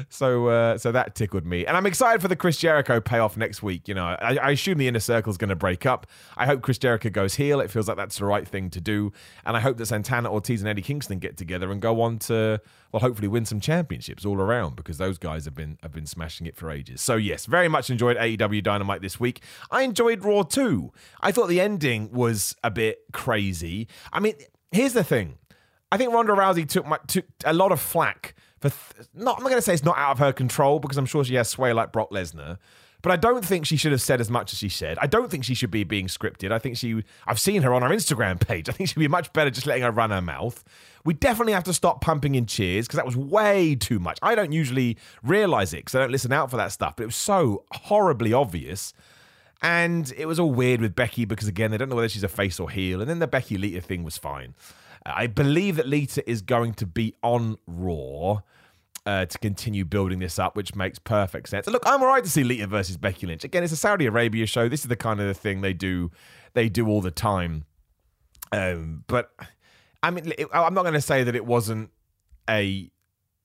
[0.10, 3.64] So uh, so that tickled me, and I'm excited for the Chris Jericho payoff next
[3.64, 3.88] week.
[3.88, 6.08] You know, I, I assume the inner circle is going to break up.
[6.38, 7.60] I hope Chris Jericho goes heel.
[7.60, 9.12] It feels like that's the right thing to do,
[9.46, 12.62] and I hope that Santana Ortiz and Eddie Kingston get together and go on to
[12.94, 16.46] well, hopefully win some championships all around because those guys have been have been smashing
[16.46, 17.02] it for ages.
[17.02, 19.42] So yes, very much enjoyed AEW Dynamite this week.
[19.72, 20.92] I enjoyed Raw too.
[21.20, 23.88] I thought the ending was a bit crazy.
[24.14, 24.36] I mean,
[24.72, 25.40] here's the thing.
[25.94, 29.38] I think Ronda Rousey took my, took a lot of flack for th- not.
[29.38, 31.36] I'm not going to say it's not out of her control because I'm sure she
[31.36, 32.58] has sway like Brock Lesnar.
[33.04, 34.98] But I don't think she should have said as much as she said.
[35.00, 36.52] I don't think she should be being scripted.
[36.52, 37.04] I think she.
[37.28, 38.70] I've seen her on her Instagram page.
[38.70, 40.64] I think she'd be much better just letting her run her mouth.
[41.06, 44.18] We definitely have to stop pumping in cheers because that was way too much.
[44.24, 47.08] I don't usually realize it because I don't listen out for that stuff, but it
[47.08, 48.96] was so horribly obvious.
[49.62, 52.28] And it was all weird with Becky because, again, they don't know whether she's a
[52.28, 53.00] face or heel.
[53.00, 54.56] And then the Becky Lita thing was fine.
[55.06, 58.42] I believe that Lita is going to be on Raw.
[59.06, 61.68] Uh, to continue building this up, which makes perfect sense.
[61.68, 63.44] look, I'm alright to see Lita versus Becky Lynch.
[63.44, 64.70] Again, it's a Saudi Arabia show.
[64.70, 66.10] This is the kind of the thing they do,
[66.54, 67.66] they do all the time.
[68.54, 69.32] Um, but
[70.02, 71.90] I mean, I'm not going to say that it wasn't
[72.50, 72.92] a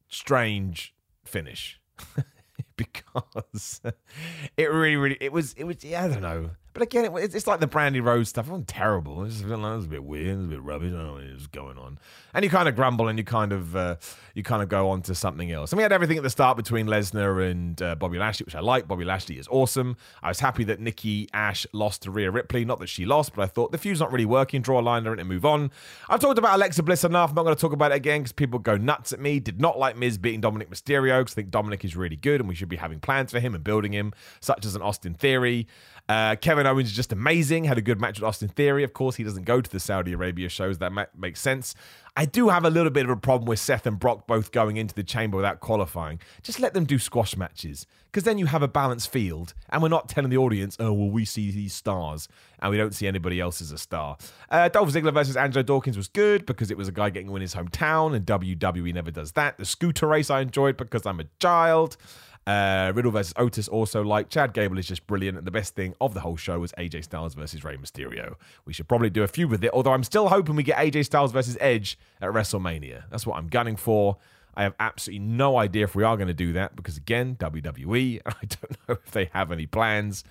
[0.09, 0.95] strange
[1.25, 1.81] finish
[2.77, 3.81] because
[4.57, 5.83] it really, really, it was, it was.
[5.83, 6.51] Yeah, I don't know.
[6.79, 8.49] But again, it, it's like the Brandi Rhodes stuff.
[8.49, 9.17] I'm terrible.
[9.17, 9.23] terrible.
[9.23, 10.39] It was, it a bit weird.
[10.39, 10.93] It's a bit rubbish.
[10.93, 11.99] I don't know what's going on.
[12.33, 13.97] And you kind of grumble and you kind of uh,
[14.35, 15.73] you kind of go on to something else.
[15.73, 18.61] And we had everything at the start between Lesnar and uh, Bobby Lashley, which I
[18.61, 18.87] like.
[18.87, 19.97] Bobby Lashley is awesome.
[20.23, 22.65] I was happy that Nikki Ash lost to Rhea Ripley.
[22.65, 24.63] Not that she lost, but I thought the feud's not really working.
[24.63, 25.73] Draw a line there and move on.
[26.09, 27.31] I've talked about Alexa Bliss enough.
[27.31, 29.41] I'm not going to talk about it again because people go nuts at me.
[29.41, 32.49] Did not like Miz beating Dominik Mysterio because I think Dominik is really good and
[32.49, 35.67] we should be having plans for him and building him, such as an Austin Theory.
[36.09, 37.65] Uh, Kevin Owens is just amazing.
[37.65, 38.83] Had a good match with Austin Theory.
[38.83, 40.79] Of course, he doesn't go to the Saudi Arabia shows.
[40.79, 41.75] That ma- makes sense.
[42.17, 44.77] I do have a little bit of a problem with Seth and Brock both going
[44.77, 46.19] into the chamber without qualifying.
[46.43, 49.89] Just let them do squash matches because then you have a balanced field and we're
[49.89, 52.27] not telling the audience, oh, well, we see these stars
[52.59, 54.17] and we don't see anybody else as a star.
[54.51, 57.33] Uh, Dolph Ziggler versus Angelo Dawkins was good because it was a guy getting a
[57.33, 59.59] win in his hometown and WWE never does that.
[59.59, 61.99] The scooter race I enjoyed because I'm a child.
[62.49, 65.95] Uh, Riddle versus Otis also like Chad Gable is just brilliant, and the best thing
[66.01, 68.37] of the whole show was AJ Styles versus Rey Mysterio.
[68.65, 71.05] We should probably do a few with it, although I'm still hoping we get AJ
[71.05, 73.03] Styles versus Edge at WrestleMania.
[73.11, 74.17] That's what I'm gunning for.
[74.57, 78.23] I have absolutely no idea if we are going to do that because again, WWE,
[78.27, 80.25] I don't know if they have any plans.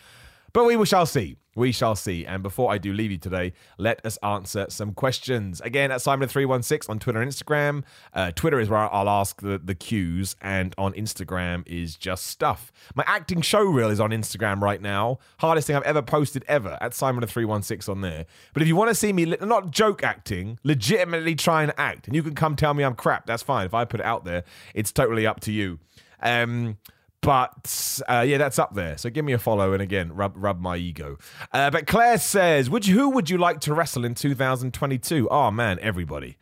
[0.53, 1.37] But we shall see.
[1.57, 2.23] We shall see.
[2.23, 5.59] And before I do leave you today, let us answer some questions.
[5.61, 7.83] Again, at Simon316 on Twitter and Instagram.
[8.13, 12.71] Uh, Twitter is where I'll ask the, the cues, and on Instagram is just stuff.
[12.93, 15.17] My acting show reel is on Instagram right now.
[15.39, 18.27] Hardest thing I've ever posted ever at Simon316 on there.
[18.53, 22.15] But if you want to see me, not joke acting, legitimately try and act, and
[22.15, 23.65] you can come tell me I'm crap, that's fine.
[23.65, 24.43] If I put it out there,
[24.75, 25.79] it's totally up to you.
[26.21, 26.77] Um,
[27.21, 28.97] but uh, yeah, that's up there.
[28.97, 31.17] So give me a follow and again, rub rub my ego.
[31.51, 35.51] Uh, but Claire says, "Would you, who would you like to wrestle in 2022?" Oh
[35.51, 36.37] man, everybody.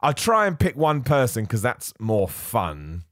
[0.00, 3.04] I'll try and pick one person because that's more fun.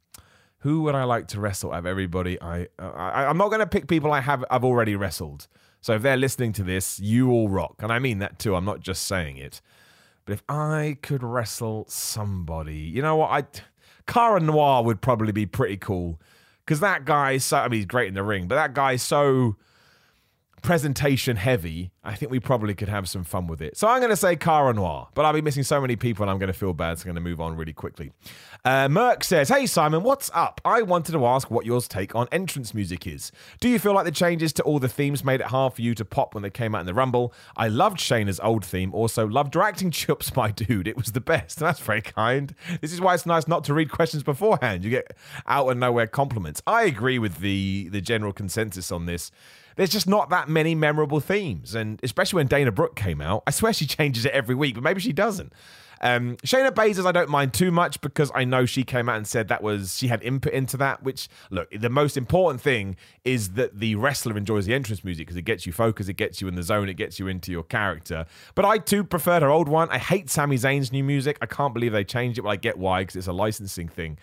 [0.58, 1.72] Who would I like to wrestle?
[1.72, 5.46] Of everybody, I, I I'm not going to pick people I have I've already wrestled.
[5.80, 8.54] So if they're listening to this, you all rock, and I mean that too.
[8.54, 9.60] I'm not just saying it.
[10.24, 13.30] But if I could wrestle somebody, you know what?
[13.30, 13.44] I
[14.06, 16.20] Cara Noir would probably be pretty cool
[16.64, 17.58] because that guy's so.
[17.58, 19.56] I mean, he's great in the ring, but that guy's so
[20.64, 23.76] presentation heavy, I think we probably could have some fun with it.
[23.76, 26.30] So I'm going to say Cara Noir, but I'll be missing so many people and
[26.30, 28.12] I'm going to feel bad, so I'm going to move on really quickly.
[28.64, 30.62] Uh, Merck says, Hey Simon, what's up?
[30.64, 33.30] I wanted to ask what your take on entrance music is.
[33.60, 35.94] Do you feel like the changes to all the themes made it hard for you
[35.96, 37.34] to pop when they came out in the Rumble?
[37.58, 40.88] I loved Shayna's old theme, also loved directing Chups, my dude.
[40.88, 41.58] It was the best.
[41.58, 42.54] That's very kind.
[42.80, 44.82] This is why it's nice not to read questions beforehand.
[44.82, 45.14] You get
[45.46, 46.62] out of nowhere compliments.
[46.66, 49.30] I agree with the, the general consensus on this
[49.76, 51.74] there's just not that many memorable themes.
[51.74, 54.82] And especially when Dana Brooke came out, I swear she changes it every week, but
[54.82, 55.52] maybe she doesn't.
[56.00, 59.26] Um, Shayna Baszler, I don't mind too much because I know she came out and
[59.26, 61.02] said that was she had input into that.
[61.02, 65.38] Which look, the most important thing is that the wrestler enjoys the entrance music because
[65.38, 67.62] it gets you focused, it gets you in the zone, it gets you into your
[67.62, 68.26] character.
[68.54, 69.88] But I too preferred her old one.
[69.90, 71.38] I hate Sami Zayn's new music.
[71.40, 74.18] I can't believe they changed it, but I get why because it's a licensing thing.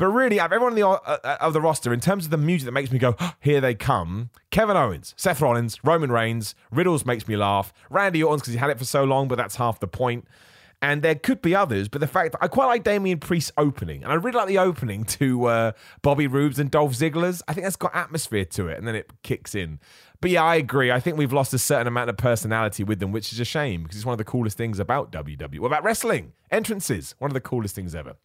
[0.00, 2.30] But really, out of everyone on the, uh, uh, of the roster, in terms of
[2.30, 6.10] the music that makes me go, oh, here they come, Kevin Owens, Seth Rollins, Roman
[6.10, 9.36] Reigns, Riddles makes me laugh, Randy Orton's because he had it for so long, but
[9.36, 10.26] that's half the point.
[10.82, 14.10] And there could be others, but the fact I quite like Damian Priest's opening, and
[14.10, 17.42] I really like the opening to uh, Bobby Roode's and Dolph Ziggler's.
[17.46, 19.78] I think that's got atmosphere to it, and then it kicks in.
[20.20, 20.90] But yeah, I agree.
[20.90, 23.82] I think we've lost a certain amount of personality with them, which is a shame
[23.82, 25.58] because it's one of the coolest things about WWE.
[25.60, 26.32] What about wrestling?
[26.50, 28.16] Entrances, one of the coolest things ever.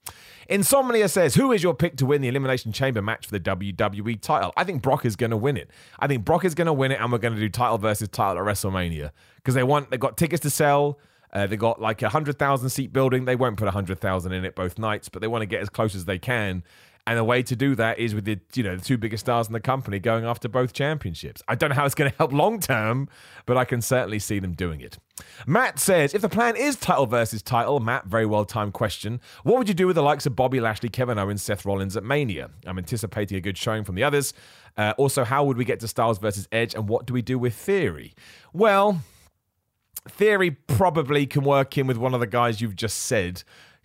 [0.49, 4.19] Insomnia says, Who is your pick to win the Elimination Chamber match for the WWE
[4.19, 4.51] title?
[4.57, 5.69] I think Brock is going to win it.
[5.97, 8.09] I think Brock is going to win it, and we're going to do title versus
[8.09, 10.99] title at WrestleMania because they want, they've got tickets to sell.
[11.35, 13.25] Uh, they got like a hundred thousand seat building.
[13.25, 15.61] They won't put a hundred thousand in it both nights, but they want to get
[15.61, 16.63] as close as they can.
[17.07, 19.45] And the way to do that is with the you know the two biggest stars
[19.45, 21.43] in the company going after both championships.
[21.47, 23.09] I don't know how it's going to help long term,
[23.45, 24.97] but I can certainly see them doing it.
[25.45, 29.19] Matt says, if the plan is title versus title, Matt, very well timed question.
[29.43, 32.03] What would you do with the likes of Bobby Lashley, Kevin Owens, Seth Rollins at
[32.05, 32.49] Mania?
[32.65, 34.33] I'm anticipating a good showing from the others.
[34.77, 37.37] Uh, also, how would we get to Styles versus Edge, and what do we do
[37.37, 38.15] with Theory?
[38.51, 39.01] Well,
[40.07, 43.43] Theory probably can work in with one of the guys you've just said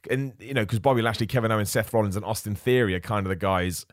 [0.08, 3.26] and you know, because Bobby Lashley, Kevin Owens, Seth Rollins, and Austin Theory are kind
[3.26, 3.86] of the guys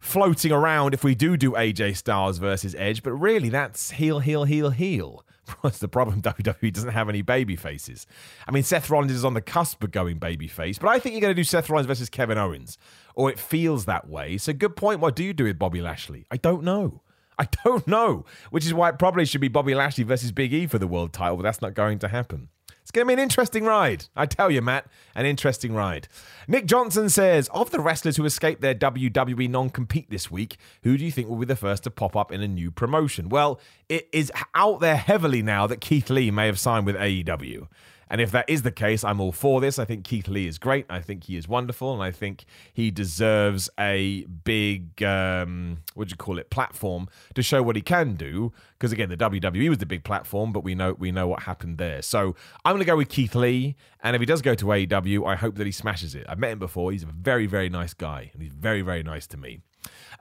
[0.00, 3.02] floating around if we do do AJ Styles versus Edge.
[3.02, 5.24] But really, that's heel, heel, heel, heel.
[5.60, 6.22] What's the problem?
[6.22, 8.06] WWE doesn't have any baby faces.
[8.46, 11.14] I mean, Seth Rollins is on the cusp of going baby face, but I think
[11.14, 12.78] you're going to do Seth Rollins versus Kevin Owens,
[13.14, 14.38] or it feels that way.
[14.38, 15.00] So, good point.
[15.00, 16.26] What do you do with Bobby Lashley?
[16.30, 17.02] I don't know.
[17.38, 20.66] I don't know, which is why it probably should be Bobby Lashley versus Big E
[20.66, 22.48] for the world title, but that's not going to happen.
[22.84, 24.04] It's going to be an interesting ride.
[24.14, 26.06] I tell you, Matt, an interesting ride.
[26.46, 30.98] Nick Johnson says Of the wrestlers who escaped their WWE non compete this week, who
[30.98, 33.30] do you think will be the first to pop up in a new promotion?
[33.30, 33.58] Well,
[33.88, 37.68] it is out there heavily now that Keith Lee may have signed with AEW.
[38.14, 39.76] And if that is the case, I'm all for this.
[39.76, 40.86] I think Keith Lee is great.
[40.88, 46.12] I think he is wonderful, and I think he deserves a big um, what do
[46.12, 48.52] you call it platform to show what he can do.
[48.78, 51.76] Because again, the WWE was the big platform, but we know we know what happened
[51.78, 52.02] there.
[52.02, 55.26] So I'm going to go with Keith Lee, and if he does go to AEW,
[55.26, 56.24] I hope that he smashes it.
[56.28, 56.92] I've met him before.
[56.92, 59.58] He's a very very nice guy, and he's very very nice to me.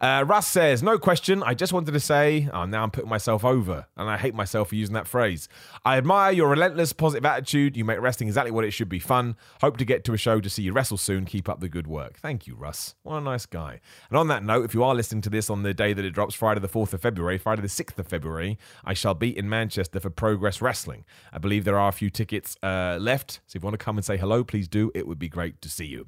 [0.03, 1.41] Uh, Russ says, no question.
[1.43, 4.69] I just wanted to say, oh, now I'm putting myself over, and I hate myself
[4.69, 5.47] for using that phrase.
[5.85, 7.77] I admire your relentless positive attitude.
[7.77, 9.37] You make wrestling exactly what it should be fun.
[9.61, 11.23] Hope to get to a show to see you wrestle soon.
[11.25, 12.17] Keep up the good work.
[12.17, 12.95] Thank you, Russ.
[13.03, 13.79] What a nice guy.
[14.09, 16.11] And on that note, if you are listening to this on the day that it
[16.11, 19.47] drops, Friday the 4th of February, Friday the 6th of February, I shall be in
[19.47, 21.05] Manchester for Progress Wrestling.
[21.31, 23.97] I believe there are a few tickets uh, left, so if you want to come
[23.97, 24.91] and say hello, please do.
[24.93, 26.07] It would be great to see you.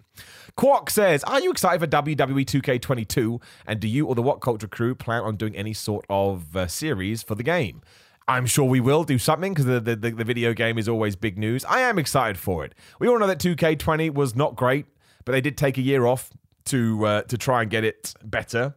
[0.58, 3.42] Quark says, Are you excited for WWE 2K22?
[3.66, 6.68] And do you or the What Culture crew plan on doing any sort of uh,
[6.68, 7.82] series for the game?
[8.28, 11.38] I'm sure we will do something because the, the, the video game is always big
[11.38, 11.64] news.
[11.66, 12.74] I am excited for it.
[13.00, 14.88] We all know that 2K20 was not great,
[15.26, 16.32] but they did take a year off
[16.66, 18.76] to uh, to try and get it better.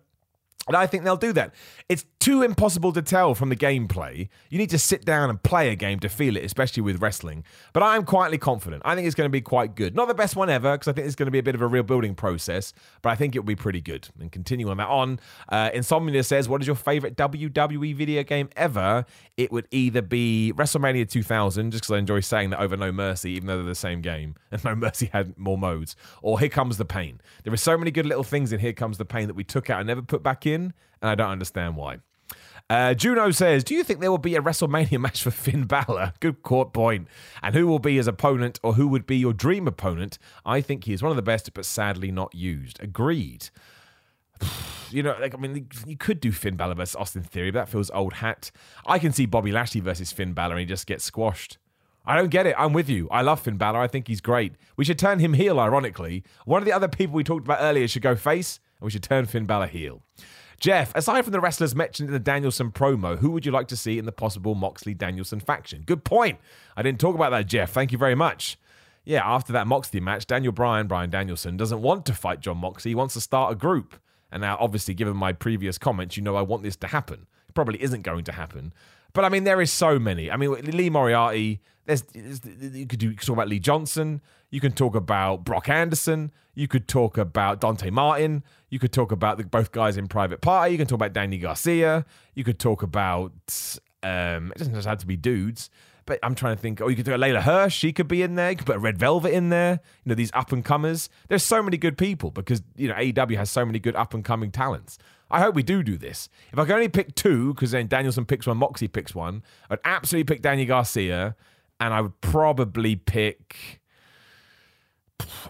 [0.69, 1.55] And I think they'll do that.
[1.89, 4.29] It's too impossible to tell from the gameplay.
[4.51, 7.43] You need to sit down and play a game to feel it, especially with wrestling.
[7.73, 8.83] But I am quietly confident.
[8.85, 9.95] I think it's going to be quite good.
[9.97, 11.62] Not the best one ever, because I think it's going to be a bit of
[11.62, 14.09] a real building process, but I think it will be pretty good.
[14.21, 18.51] And continue on that on, uh, Insomnia says, What is your favorite WWE video game
[18.57, 19.07] ever?
[19.39, 23.31] It would either be WrestleMania 2000, just because I enjoy saying that over No Mercy,
[23.33, 26.77] even though they're the same game, and No Mercy had more modes, or Here Comes
[26.77, 27.21] the Pain.
[27.45, 29.71] There are so many good little things in Here Comes the Pain that we took
[29.71, 31.98] out and never put back in, and I don't understand why.
[32.70, 36.12] Uh, Juno says, Do you think there will be a WrestleMania match for Finn Balor?
[36.20, 37.09] Good court point.
[37.42, 40.18] And who will be his opponent or who would be your dream opponent?
[40.44, 42.80] I think he is one of the best, but sadly not used.
[42.82, 43.50] Agreed.
[44.90, 47.68] You know, like I mean, you could do Finn Balor versus Austin Theory, but that
[47.68, 48.50] feels old hat.
[48.86, 51.59] I can see Bobby Lashley versus Finn Balor and he just gets squashed.
[52.06, 52.54] I don't get it.
[52.56, 53.06] I'm with you.
[53.11, 53.78] I love Finn Balor.
[53.78, 54.54] I think he's great.
[54.78, 56.24] We should turn him heel, ironically.
[56.46, 59.02] One of the other people we talked about earlier should go face, and we should
[59.02, 60.00] turn Finn Balor heel.
[60.61, 63.76] Jeff, aside from the wrestlers mentioned in the Danielson promo, who would you like to
[63.76, 65.82] see in the possible Moxley Danielson faction?
[65.86, 66.38] Good point.
[66.76, 67.70] I didn't talk about that, Jeff.
[67.70, 68.59] Thank you very much.
[69.04, 72.90] Yeah, after that Moxley match, Daniel Bryan, Bryan Danielson, doesn't want to fight Jon Moxley.
[72.90, 73.94] He wants to start a group.
[74.30, 77.26] And now, obviously, given my previous comments, you know I want this to happen.
[77.48, 78.74] It probably isn't going to happen.
[79.14, 80.30] But I mean, there is so many.
[80.30, 81.61] I mean, Lee Moriarty.
[81.86, 84.20] There's, you could, do, you could talk about Lee Johnson.
[84.50, 86.30] You can talk about Brock Anderson.
[86.54, 88.42] You could talk about Dante Martin.
[88.71, 90.73] You could talk about the, both guys in Private Party.
[90.73, 92.05] You can talk about Danny Garcia.
[92.35, 93.33] You could talk about.
[94.03, 95.71] Um, it doesn't just have to be dudes.
[96.07, 96.81] But I'm trying to think.
[96.81, 97.75] Oh, you could do a Leyla Hirsch.
[97.75, 98.51] She could be in there.
[98.51, 99.81] You could put a Red Velvet in there.
[100.05, 101.11] You know these up and comers.
[101.29, 104.25] There's so many good people because you know AEW has so many good up and
[104.25, 104.99] coming talents.
[105.31, 106.29] I hope we do do this.
[106.53, 109.79] If I can only pick two, because then Danielson picks one, Moxie picks one, I'd
[109.85, 111.37] absolutely pick Danny Garcia,
[111.81, 113.78] and I would probably pick.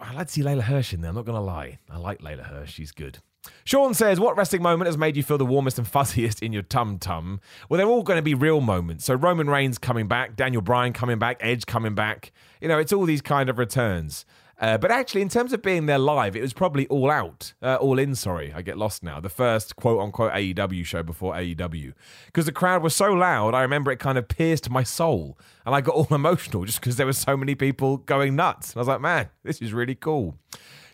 [0.01, 1.11] I'd like to see Leyla Hirsch in there.
[1.11, 1.79] I'm not going to lie.
[1.91, 2.73] I like Leyla Hirsch.
[2.73, 3.19] She's good.
[3.65, 6.63] Sean says, What wrestling moment has made you feel the warmest and fuzziest in your
[6.63, 7.41] tum tum?
[7.69, 9.05] Well, they're all going to be real moments.
[9.05, 12.33] So, Roman Reigns coming back, Daniel Bryan coming back, Edge coming back.
[12.61, 14.25] You know, it's all these kind of returns.
[14.61, 17.77] Uh, but actually, in terms of being there live, it was probably all out, uh,
[17.77, 18.15] all in.
[18.15, 19.21] Sorry, I get lost now.
[19.21, 21.93] The first quote unquote AEW show before AEW,
[22.27, 23.55] because the crowd was so loud.
[23.55, 26.97] I remember it kind of pierced my soul, and I got all emotional just because
[26.97, 28.73] there were so many people going nuts.
[28.73, 30.37] And I was like, man, this is really cool.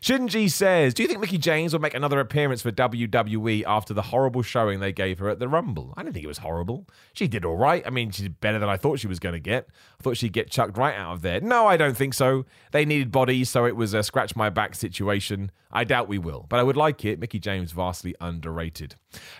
[0.04, 4.02] Shinji says, Do you think Mickie James will make another appearance for WWE after the
[4.02, 5.94] horrible showing they gave her at the Rumble?
[5.96, 6.86] I don't think it was horrible.
[7.14, 7.82] She did all right.
[7.86, 9.66] I mean, she did better than I thought she was going to get.
[9.98, 11.40] I thought she'd get chucked right out of there.
[11.40, 12.44] No, I don't think so.
[12.70, 15.50] They needed bodies, so it was a scratch my back situation.
[15.72, 17.18] I doubt we will, but I would like it.
[17.18, 18.96] Mickie James, vastly underrated.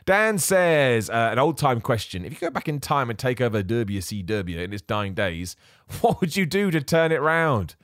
[0.07, 2.25] Dan says, uh, an old time question.
[2.25, 5.13] If you go back in time and take over Derby WC Derby in its dying
[5.13, 5.57] days,
[6.01, 7.77] what would you do to turn it round?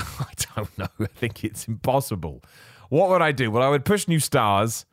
[0.20, 0.88] I don't know.
[1.00, 2.42] I think it's impossible.
[2.88, 3.50] What would I do?
[3.50, 4.84] Well, I would push new stars.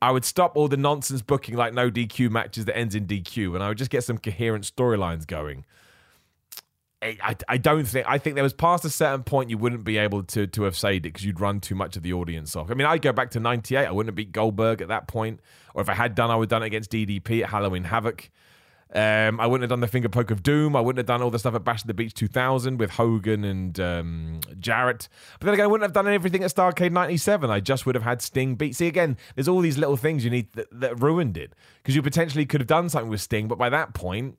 [0.00, 3.54] I would stop all the nonsense booking like no DQ matches that ends in DQ,
[3.54, 5.64] and I would just get some coherent storylines going.
[7.00, 9.98] I, I don't think I think there was past a certain point you wouldn't be
[9.98, 12.72] able to to have saved it because you'd run too much of the audience off.
[12.72, 13.86] I mean, I'd go back to '98.
[13.86, 15.40] I wouldn't have beat Goldberg at that point,
[15.74, 18.28] or if I had done, I would have done it against DDP at Halloween Havoc.
[18.94, 20.74] Um, I wouldn't have done the finger poke of doom.
[20.74, 23.44] I wouldn't have done all the stuff at Bash at the Beach 2000 with Hogan
[23.44, 25.08] and um, Jarrett.
[25.38, 27.50] But then again, I wouldn't have done everything at Starcade 97.
[27.50, 28.76] I just would have had Sting beat.
[28.76, 32.02] See, again, there's all these little things you need that, that ruined it because you
[32.02, 34.38] potentially could have done something with Sting, but by that point,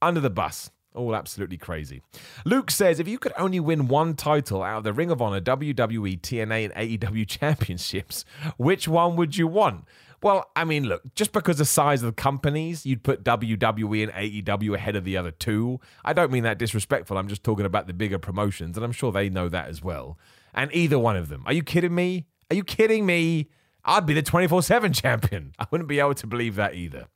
[0.00, 0.70] under the bus.
[0.92, 2.02] All absolutely crazy.
[2.44, 5.40] Luke says if you could only win one title out of the Ring of Honor,
[5.40, 8.24] WWE, TNA, and AEW championships,
[8.56, 9.84] which one would you want?
[10.22, 14.12] Well, I mean, look, just because the size of the companies, you'd put WWE and
[14.12, 15.80] AEW ahead of the other two.
[16.04, 17.16] I don't mean that disrespectful.
[17.16, 20.18] I'm just talking about the bigger promotions, and I'm sure they know that as well.
[20.52, 21.42] And either one of them.
[21.46, 22.26] Are you kidding me?
[22.50, 23.48] Are you kidding me?
[23.84, 25.52] I'd be the 24 7 champion.
[25.58, 27.06] I wouldn't be able to believe that either.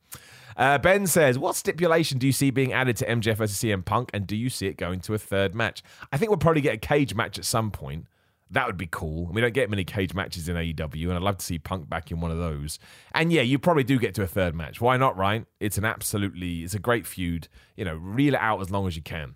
[0.57, 4.09] Uh, ben says, What stipulation do you see being added to MJF versus CM Punk,
[4.13, 5.83] and do you see it going to a third match?
[6.11, 8.05] I think we'll probably get a cage match at some point.
[8.51, 9.25] That would be cool.
[9.31, 12.11] We don't get many cage matches in AEW, and I'd love to see Punk back
[12.11, 12.77] in one of those.
[13.13, 14.79] And yeah, you probably do get to a third match.
[14.79, 15.45] Why not, right?
[15.59, 17.47] It's an absolutely, it's a great feud.
[17.75, 19.35] You know, reel it out as long as you can.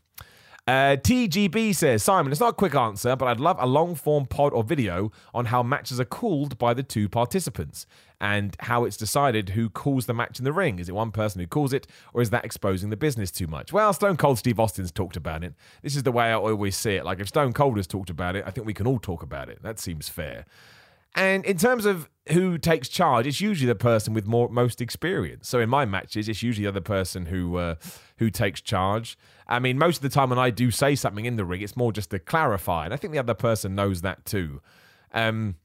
[0.68, 4.28] Uh, TGB says, Simon, it's not a quick answer, but I'd love a long form
[4.28, 7.88] pod or video on how matches are called by the two participants
[8.22, 10.80] and how it's decided who calls the match in the ring.
[10.80, 13.72] Is it one person who calls it, or is that exposing the business too much?
[13.72, 15.54] Well, Stone Cold Steve Austin's talked about it.
[15.82, 17.06] This is the way I always see it.
[17.06, 19.50] Like, if Stone Cold has talked about it, I think we can all talk about
[19.50, 19.64] it.
[19.64, 20.46] That seems fair.
[21.16, 25.48] And in terms of who takes charge, it's usually the person with more most experience.
[25.48, 27.76] So in my matches, it's usually the other person who uh,
[28.18, 29.18] who takes charge.
[29.48, 31.76] I mean, most of the time when I do say something in the ring, it's
[31.76, 34.62] more just to clarify, and I think the other person knows that too.
[35.12, 35.56] Um,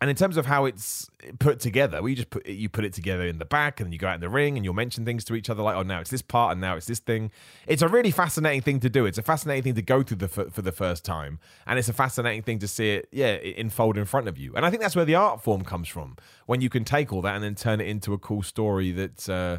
[0.00, 3.26] and in terms of how it's put together, we just put you put it together
[3.26, 5.34] in the back, and you go out in the ring, and you'll mention things to
[5.34, 7.30] each other like, "Oh, now it's this part, and now it's this thing."
[7.66, 9.04] It's a really fascinating thing to do.
[9.04, 11.92] It's a fascinating thing to go through the for the first time, and it's a
[11.92, 14.54] fascinating thing to see it, yeah, unfold in front of you.
[14.54, 17.20] And I think that's where the art form comes from, when you can take all
[17.22, 19.58] that and then turn it into a cool story that, uh,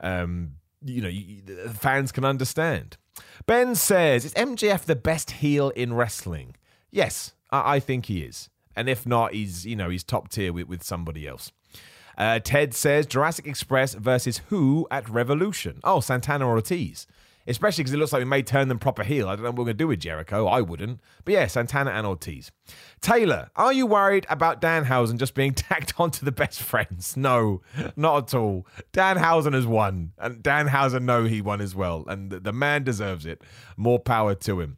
[0.00, 0.54] um,
[0.84, 2.96] you know, fans can understand.
[3.46, 6.56] Ben says, "Is MJF the best heel in wrestling?"
[6.90, 8.50] Yes, I, I think he is.
[8.76, 11.52] And if not, he's you know he's top tier with, with somebody else.
[12.16, 15.80] Uh, Ted says Jurassic Express versus who at Revolution?
[15.82, 17.06] Oh, Santana or Ortiz.
[17.46, 19.26] Especially because it looks like we may turn them proper heel.
[19.26, 20.46] I don't know what we're going to do with Jericho.
[20.46, 21.00] I wouldn't.
[21.24, 22.52] But yeah, Santana and Ortiz.
[23.00, 27.16] Taylor, are you worried about Danhausen just being tacked onto the best friends?
[27.16, 27.62] No,
[27.96, 28.66] not at all.
[28.92, 30.12] Danhausen has won.
[30.18, 32.04] And Danhausen know he won as well.
[32.06, 33.42] And the man deserves it.
[33.76, 34.76] More power to him.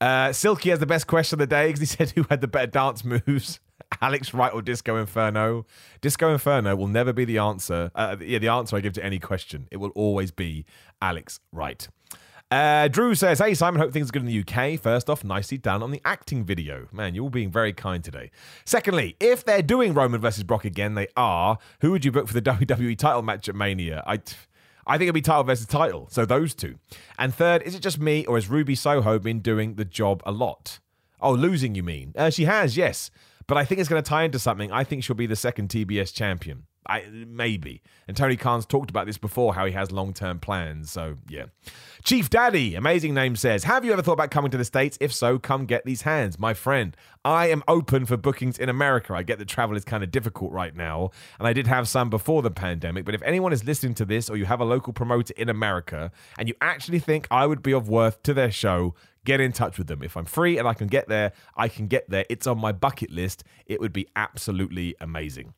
[0.00, 2.48] Uh, Silky has the best question of the day because he said who had the
[2.48, 3.60] better dance moves.
[4.00, 5.64] Alex Wright or Disco Inferno?
[6.00, 7.90] Disco Inferno will never be the answer.
[7.94, 9.66] Uh, yeah, the answer I give to any question.
[9.70, 10.66] It will always be
[11.00, 11.88] Alex Wright.
[12.50, 14.80] Uh, Drew says, Hey Simon, hope things are good in the UK.
[14.80, 16.86] First off, nicely done on the acting video.
[16.92, 18.30] Man, you're all being very kind today.
[18.64, 21.58] Secondly, if they're doing Roman versus Brock again, they are.
[21.80, 24.02] Who would you book for the WWE title match at Mania?
[24.06, 24.20] I.
[24.88, 26.76] I think it'd be title versus title, so those two.
[27.18, 30.32] And third, is it just me or has Ruby Soho been doing the job a
[30.32, 30.78] lot?
[31.20, 32.12] Oh, losing, you mean?
[32.16, 33.10] Uh, she has, yes.
[33.46, 34.72] But I think it's going to tie into something.
[34.72, 36.67] I think she'll be the second TBS champion.
[36.86, 37.82] I, maybe.
[38.06, 40.90] And Tony Khan's talked about this before, how he has long term plans.
[40.90, 41.46] So, yeah.
[42.02, 44.96] Chief Daddy, amazing name says, Have you ever thought about coming to the States?
[45.00, 46.38] If so, come get these hands.
[46.38, 49.12] My friend, I am open for bookings in America.
[49.12, 52.08] I get that travel is kind of difficult right now, and I did have some
[52.08, 53.04] before the pandemic.
[53.04, 56.10] But if anyone is listening to this or you have a local promoter in America
[56.38, 59.76] and you actually think I would be of worth to their show, get in touch
[59.76, 60.02] with them.
[60.02, 62.24] If I'm free and I can get there, I can get there.
[62.30, 63.44] It's on my bucket list.
[63.66, 65.52] It would be absolutely amazing.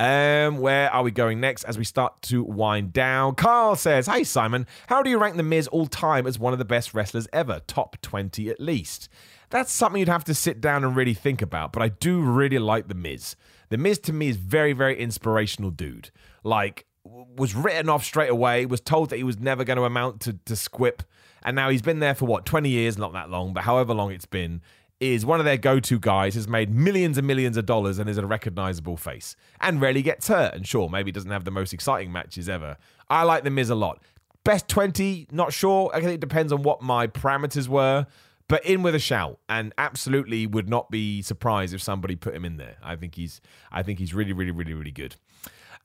[0.00, 3.34] Um, where are we going next as we start to wind down?
[3.34, 6.60] Carl says, Hey Simon, how do you rank The Miz all time as one of
[6.60, 7.60] the best wrestlers ever?
[7.66, 9.08] Top 20 at least.
[9.50, 12.60] That's something you'd have to sit down and really think about, but I do really
[12.60, 13.34] like The Miz.
[13.70, 16.10] The Miz to me is very, very inspirational dude.
[16.44, 20.20] Like, was written off straight away, was told that he was never going to amount
[20.20, 21.02] to, to squip,
[21.42, 24.12] and now he's been there for what, 20 years, not that long, but however long
[24.12, 24.60] it's been
[25.00, 28.18] is one of their go-to guys, has made millions and millions of dollars and is
[28.18, 30.54] a recognizable face and rarely gets hurt.
[30.54, 32.76] And sure, maybe doesn't have the most exciting matches ever.
[33.08, 34.02] I like The Miz a lot.
[34.44, 35.90] Best 20, not sure.
[35.94, 38.06] I think it depends on what my parameters were,
[38.48, 42.44] but in with a shout and absolutely would not be surprised if somebody put him
[42.44, 42.76] in there.
[42.82, 43.40] I think he's
[43.70, 45.16] I think he's really, really, really, really good.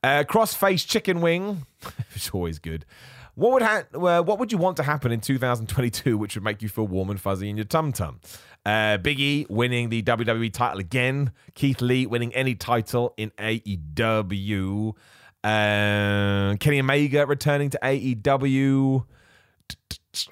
[0.02, 1.66] Uh, cross-face chicken wing,
[2.14, 2.84] it's always good.
[3.36, 6.62] What would ha- uh, what would you want to happen in 2022 which would make
[6.62, 8.20] you feel warm and fuzzy in your tum tum?
[8.64, 11.32] Uh, Big E winning the WWE title again.
[11.54, 14.94] Keith Lee winning any title in AEW.
[15.42, 19.04] Uh, Kenny Omega returning to AEW.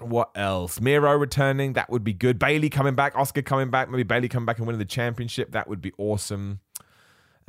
[0.00, 0.80] What else?
[0.80, 1.74] Miro returning.
[1.74, 2.38] That would be good.
[2.38, 3.14] Bayley coming back.
[3.14, 3.90] Asuka coming back.
[3.90, 5.52] Maybe Bayley coming back and winning the championship.
[5.52, 6.60] That would be awesome.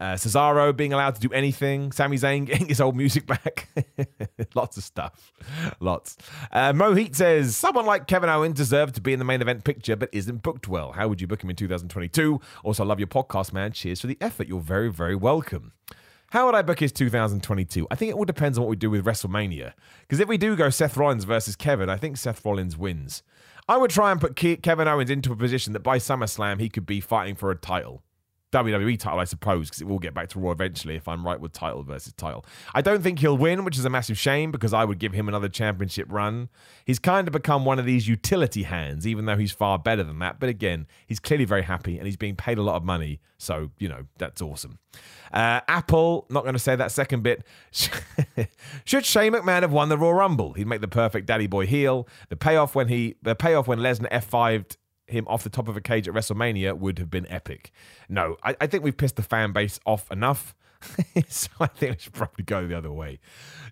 [0.03, 1.93] Uh, Cesaro being allowed to do anything.
[1.93, 3.69] Sami Zayn getting his old music back.
[4.53, 5.31] Lots of stuff.
[5.79, 6.17] Lots.
[6.51, 9.95] Uh, Mohit says, someone like Kevin Owens deserved to be in the main event picture,
[9.95, 10.91] but isn't booked well.
[10.91, 12.41] How would you book him in 2022?
[12.65, 13.71] Also, love your podcast, man.
[13.71, 14.49] Cheers for the effort.
[14.49, 15.71] You're very, very welcome.
[16.31, 17.87] How would I book his 2022?
[17.89, 19.71] I think it all depends on what we do with WrestleMania.
[20.01, 23.23] Because if we do go Seth Rollins versus Kevin, I think Seth Rollins wins.
[23.69, 26.85] I would try and put Kevin Owens into a position that by SummerSlam he could
[26.85, 28.03] be fighting for a title.
[28.53, 31.39] WWE title, I suppose, because it will get back to Raw eventually if I'm right
[31.39, 32.45] with title versus title.
[32.73, 35.27] I don't think he'll win, which is a massive shame because I would give him
[35.27, 36.49] another championship run.
[36.85, 40.19] He's kind of become one of these utility hands, even though he's far better than
[40.19, 40.39] that.
[40.39, 43.19] But again, he's clearly very happy and he's being paid a lot of money.
[43.37, 44.79] So, you know, that's awesome.
[45.33, 47.43] Uh, Apple, not going to say that second bit.
[48.85, 50.53] Should Shane McMahon have won the Royal Rumble?
[50.53, 52.07] He'd make the perfect daddy boy heel.
[52.29, 54.77] The payoff when he, the payoff when Lesnar F5'd
[55.13, 57.71] him off the top of a cage at WrestleMania would have been epic.
[58.09, 60.55] No, I, I think we've pissed the fan base off enough.
[61.29, 63.19] so I think we should probably go the other way.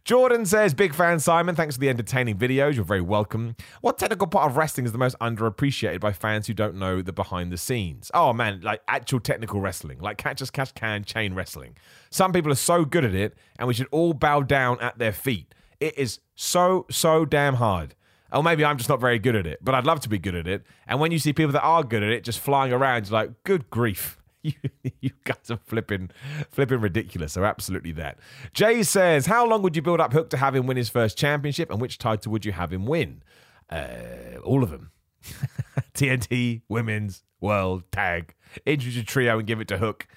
[0.03, 1.55] Jordan says, Big fan, Simon.
[1.55, 2.75] Thanks for the entertaining videos.
[2.75, 3.55] You're very welcome.
[3.81, 7.13] What technical part of wrestling is the most underappreciated by fans who don't know the
[7.13, 8.09] behind the scenes?
[8.13, 11.77] Oh, man, like actual technical wrestling, like catch as catch can chain wrestling.
[12.09, 15.13] Some people are so good at it, and we should all bow down at their
[15.13, 15.53] feet.
[15.79, 17.95] It is so, so damn hard.
[18.31, 20.35] Or maybe I'm just not very good at it, but I'd love to be good
[20.35, 20.63] at it.
[20.87, 23.43] And when you see people that are good at it just flying around, you're like,
[23.43, 24.17] good grief.
[24.43, 24.53] You,
[25.01, 26.09] you guys are flipping,
[26.49, 27.33] flipping ridiculous.
[27.33, 28.17] So absolutely that.
[28.55, 31.15] Jay says, how long would you build up Hook to have him win his first
[31.15, 33.21] championship, and which title would you have him win?
[33.69, 34.89] Uh, all of them.
[35.93, 38.33] TNT, Women's, World, Tag.
[38.65, 40.07] Introduce a trio and give it to Hook.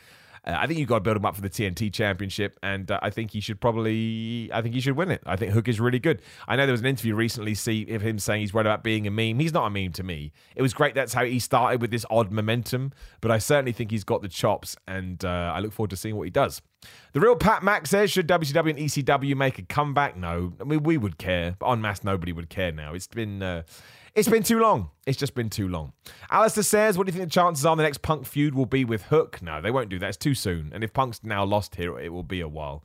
[0.47, 2.99] Uh, I think you've got to build him up for the TNT Championship, and uh,
[3.03, 5.23] I think he should probably, I think he should win it.
[5.27, 6.23] I think Hook is really good.
[6.47, 9.07] I know there was an interview recently, see of him saying he's worried about being
[9.07, 9.39] a meme.
[9.39, 10.33] He's not a meme to me.
[10.57, 10.95] It was great.
[10.95, 14.29] That's how he started with this odd momentum, but I certainly think he's got the
[14.29, 16.61] chops, and uh, I look forward to seeing what he does.
[17.13, 20.17] The real Pat Mack says, should WCW and ECW make a comeback?
[20.17, 22.93] No, I mean we would care, but on mass nobody would care now.
[22.93, 23.63] It's been uh,
[24.15, 24.91] it's been too long.
[25.07, 25.93] It's just been too long.
[26.31, 28.85] Alistair says, What do you think the chances are the next Punk feud will be
[28.85, 29.43] with Hook?
[29.43, 30.09] No, they won't do that.
[30.09, 30.71] It's too soon.
[30.73, 32.85] And if Punk's now lost here, it will be a while.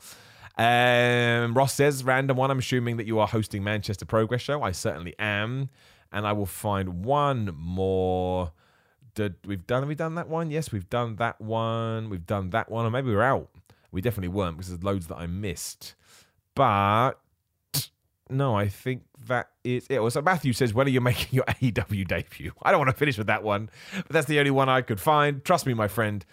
[0.57, 2.51] Um, Ross says, Random one.
[2.51, 4.63] I'm assuming that you are hosting Manchester Progress Show.
[4.63, 5.69] I certainly am.
[6.11, 8.51] And I will find one more.
[9.13, 10.49] Did, we've done have we done that one?
[10.49, 12.09] Yes, we've done that one.
[12.09, 12.85] We've done that one.
[12.85, 13.49] Or maybe we're out.
[13.91, 15.93] We definitely weren't because there's loads that I missed.
[16.55, 17.13] But
[18.29, 19.99] no, I think that is it.
[19.99, 22.51] Well, so Matthew says, when are you making your AEW debut?
[22.61, 24.99] I don't want to finish with that one, but that's the only one I could
[24.99, 25.43] find.
[25.43, 26.25] Trust me, my friend,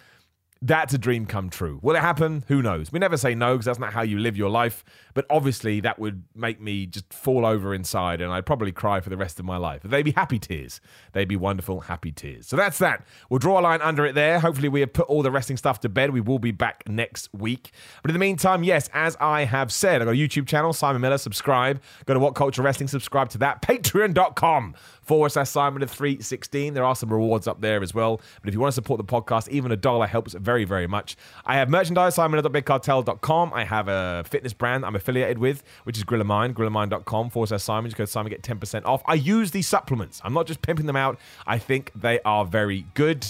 [0.61, 1.79] That's a dream come true.
[1.81, 2.43] Will it happen?
[2.47, 2.91] Who knows?
[2.91, 4.83] We never say no because that's not how you live your life.
[5.13, 9.09] But obviously, that would make me just fall over inside and I'd probably cry for
[9.09, 9.81] the rest of my life.
[9.81, 10.81] But they'd be happy tears.
[11.13, 12.47] They'd be wonderful, happy tears.
[12.47, 13.05] So that's that.
[13.29, 14.39] We'll draw a line under it there.
[14.39, 16.11] Hopefully, we have put all the wrestling stuff to bed.
[16.11, 17.71] We will be back next week.
[18.01, 21.01] But in the meantime, yes, as I have said, I've got a YouTube channel, Simon
[21.01, 21.17] Miller.
[21.17, 21.81] Subscribe.
[22.05, 23.61] Go to What Culture Wrestling, subscribe to that.
[23.61, 26.73] Patreon.com forward slash Simon of 316.
[26.73, 28.17] There are some rewards up there as well.
[28.41, 31.17] But if you want to support the podcast, even a dollar helps very, very much.
[31.45, 33.51] I have merchandise, simon.bigcartel.com.
[33.53, 37.63] I have a fitness brand I'm affiliated with, which is Gorilla Mind, gorillamind.com forward slash
[37.63, 37.89] Simon.
[37.89, 39.01] Just go to Simon, get 10% off.
[39.05, 40.21] I use these supplements.
[40.23, 41.19] I'm not just pimping them out.
[41.45, 43.27] I think they are very good.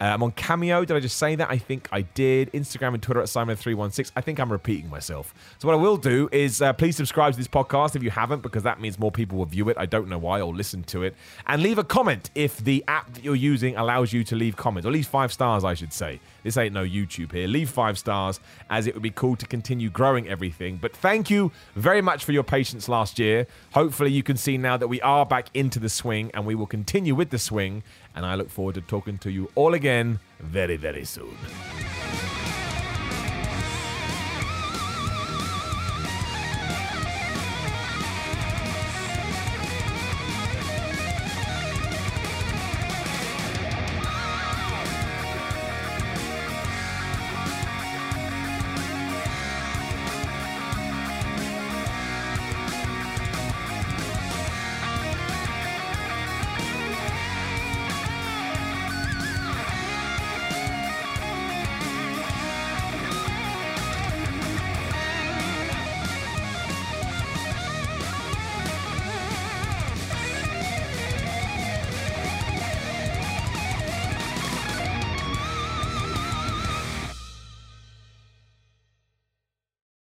[0.00, 0.84] Uh, I'm on Cameo.
[0.86, 1.50] Did I just say that?
[1.50, 2.50] I think I did.
[2.52, 4.12] Instagram and Twitter at Simon316.
[4.16, 5.34] I think I'm repeating myself.
[5.58, 8.40] So, what I will do is uh, please subscribe to this podcast if you haven't,
[8.40, 9.76] because that means more people will view it.
[9.76, 11.14] I don't know why, or listen to it.
[11.46, 14.86] And leave a comment if the app that you're using allows you to leave comments,
[14.86, 16.18] or at least five stars, I should say.
[16.42, 17.46] This ain't no YouTube here.
[17.46, 20.76] Leave five stars, as it would be cool to continue growing everything.
[20.76, 23.46] But thank you very much for your patience last year.
[23.72, 26.66] Hopefully, you can see now that we are back into the swing, and we will
[26.66, 27.82] continue with the swing.
[28.14, 31.36] And I look forward to talking to you all again very, very soon.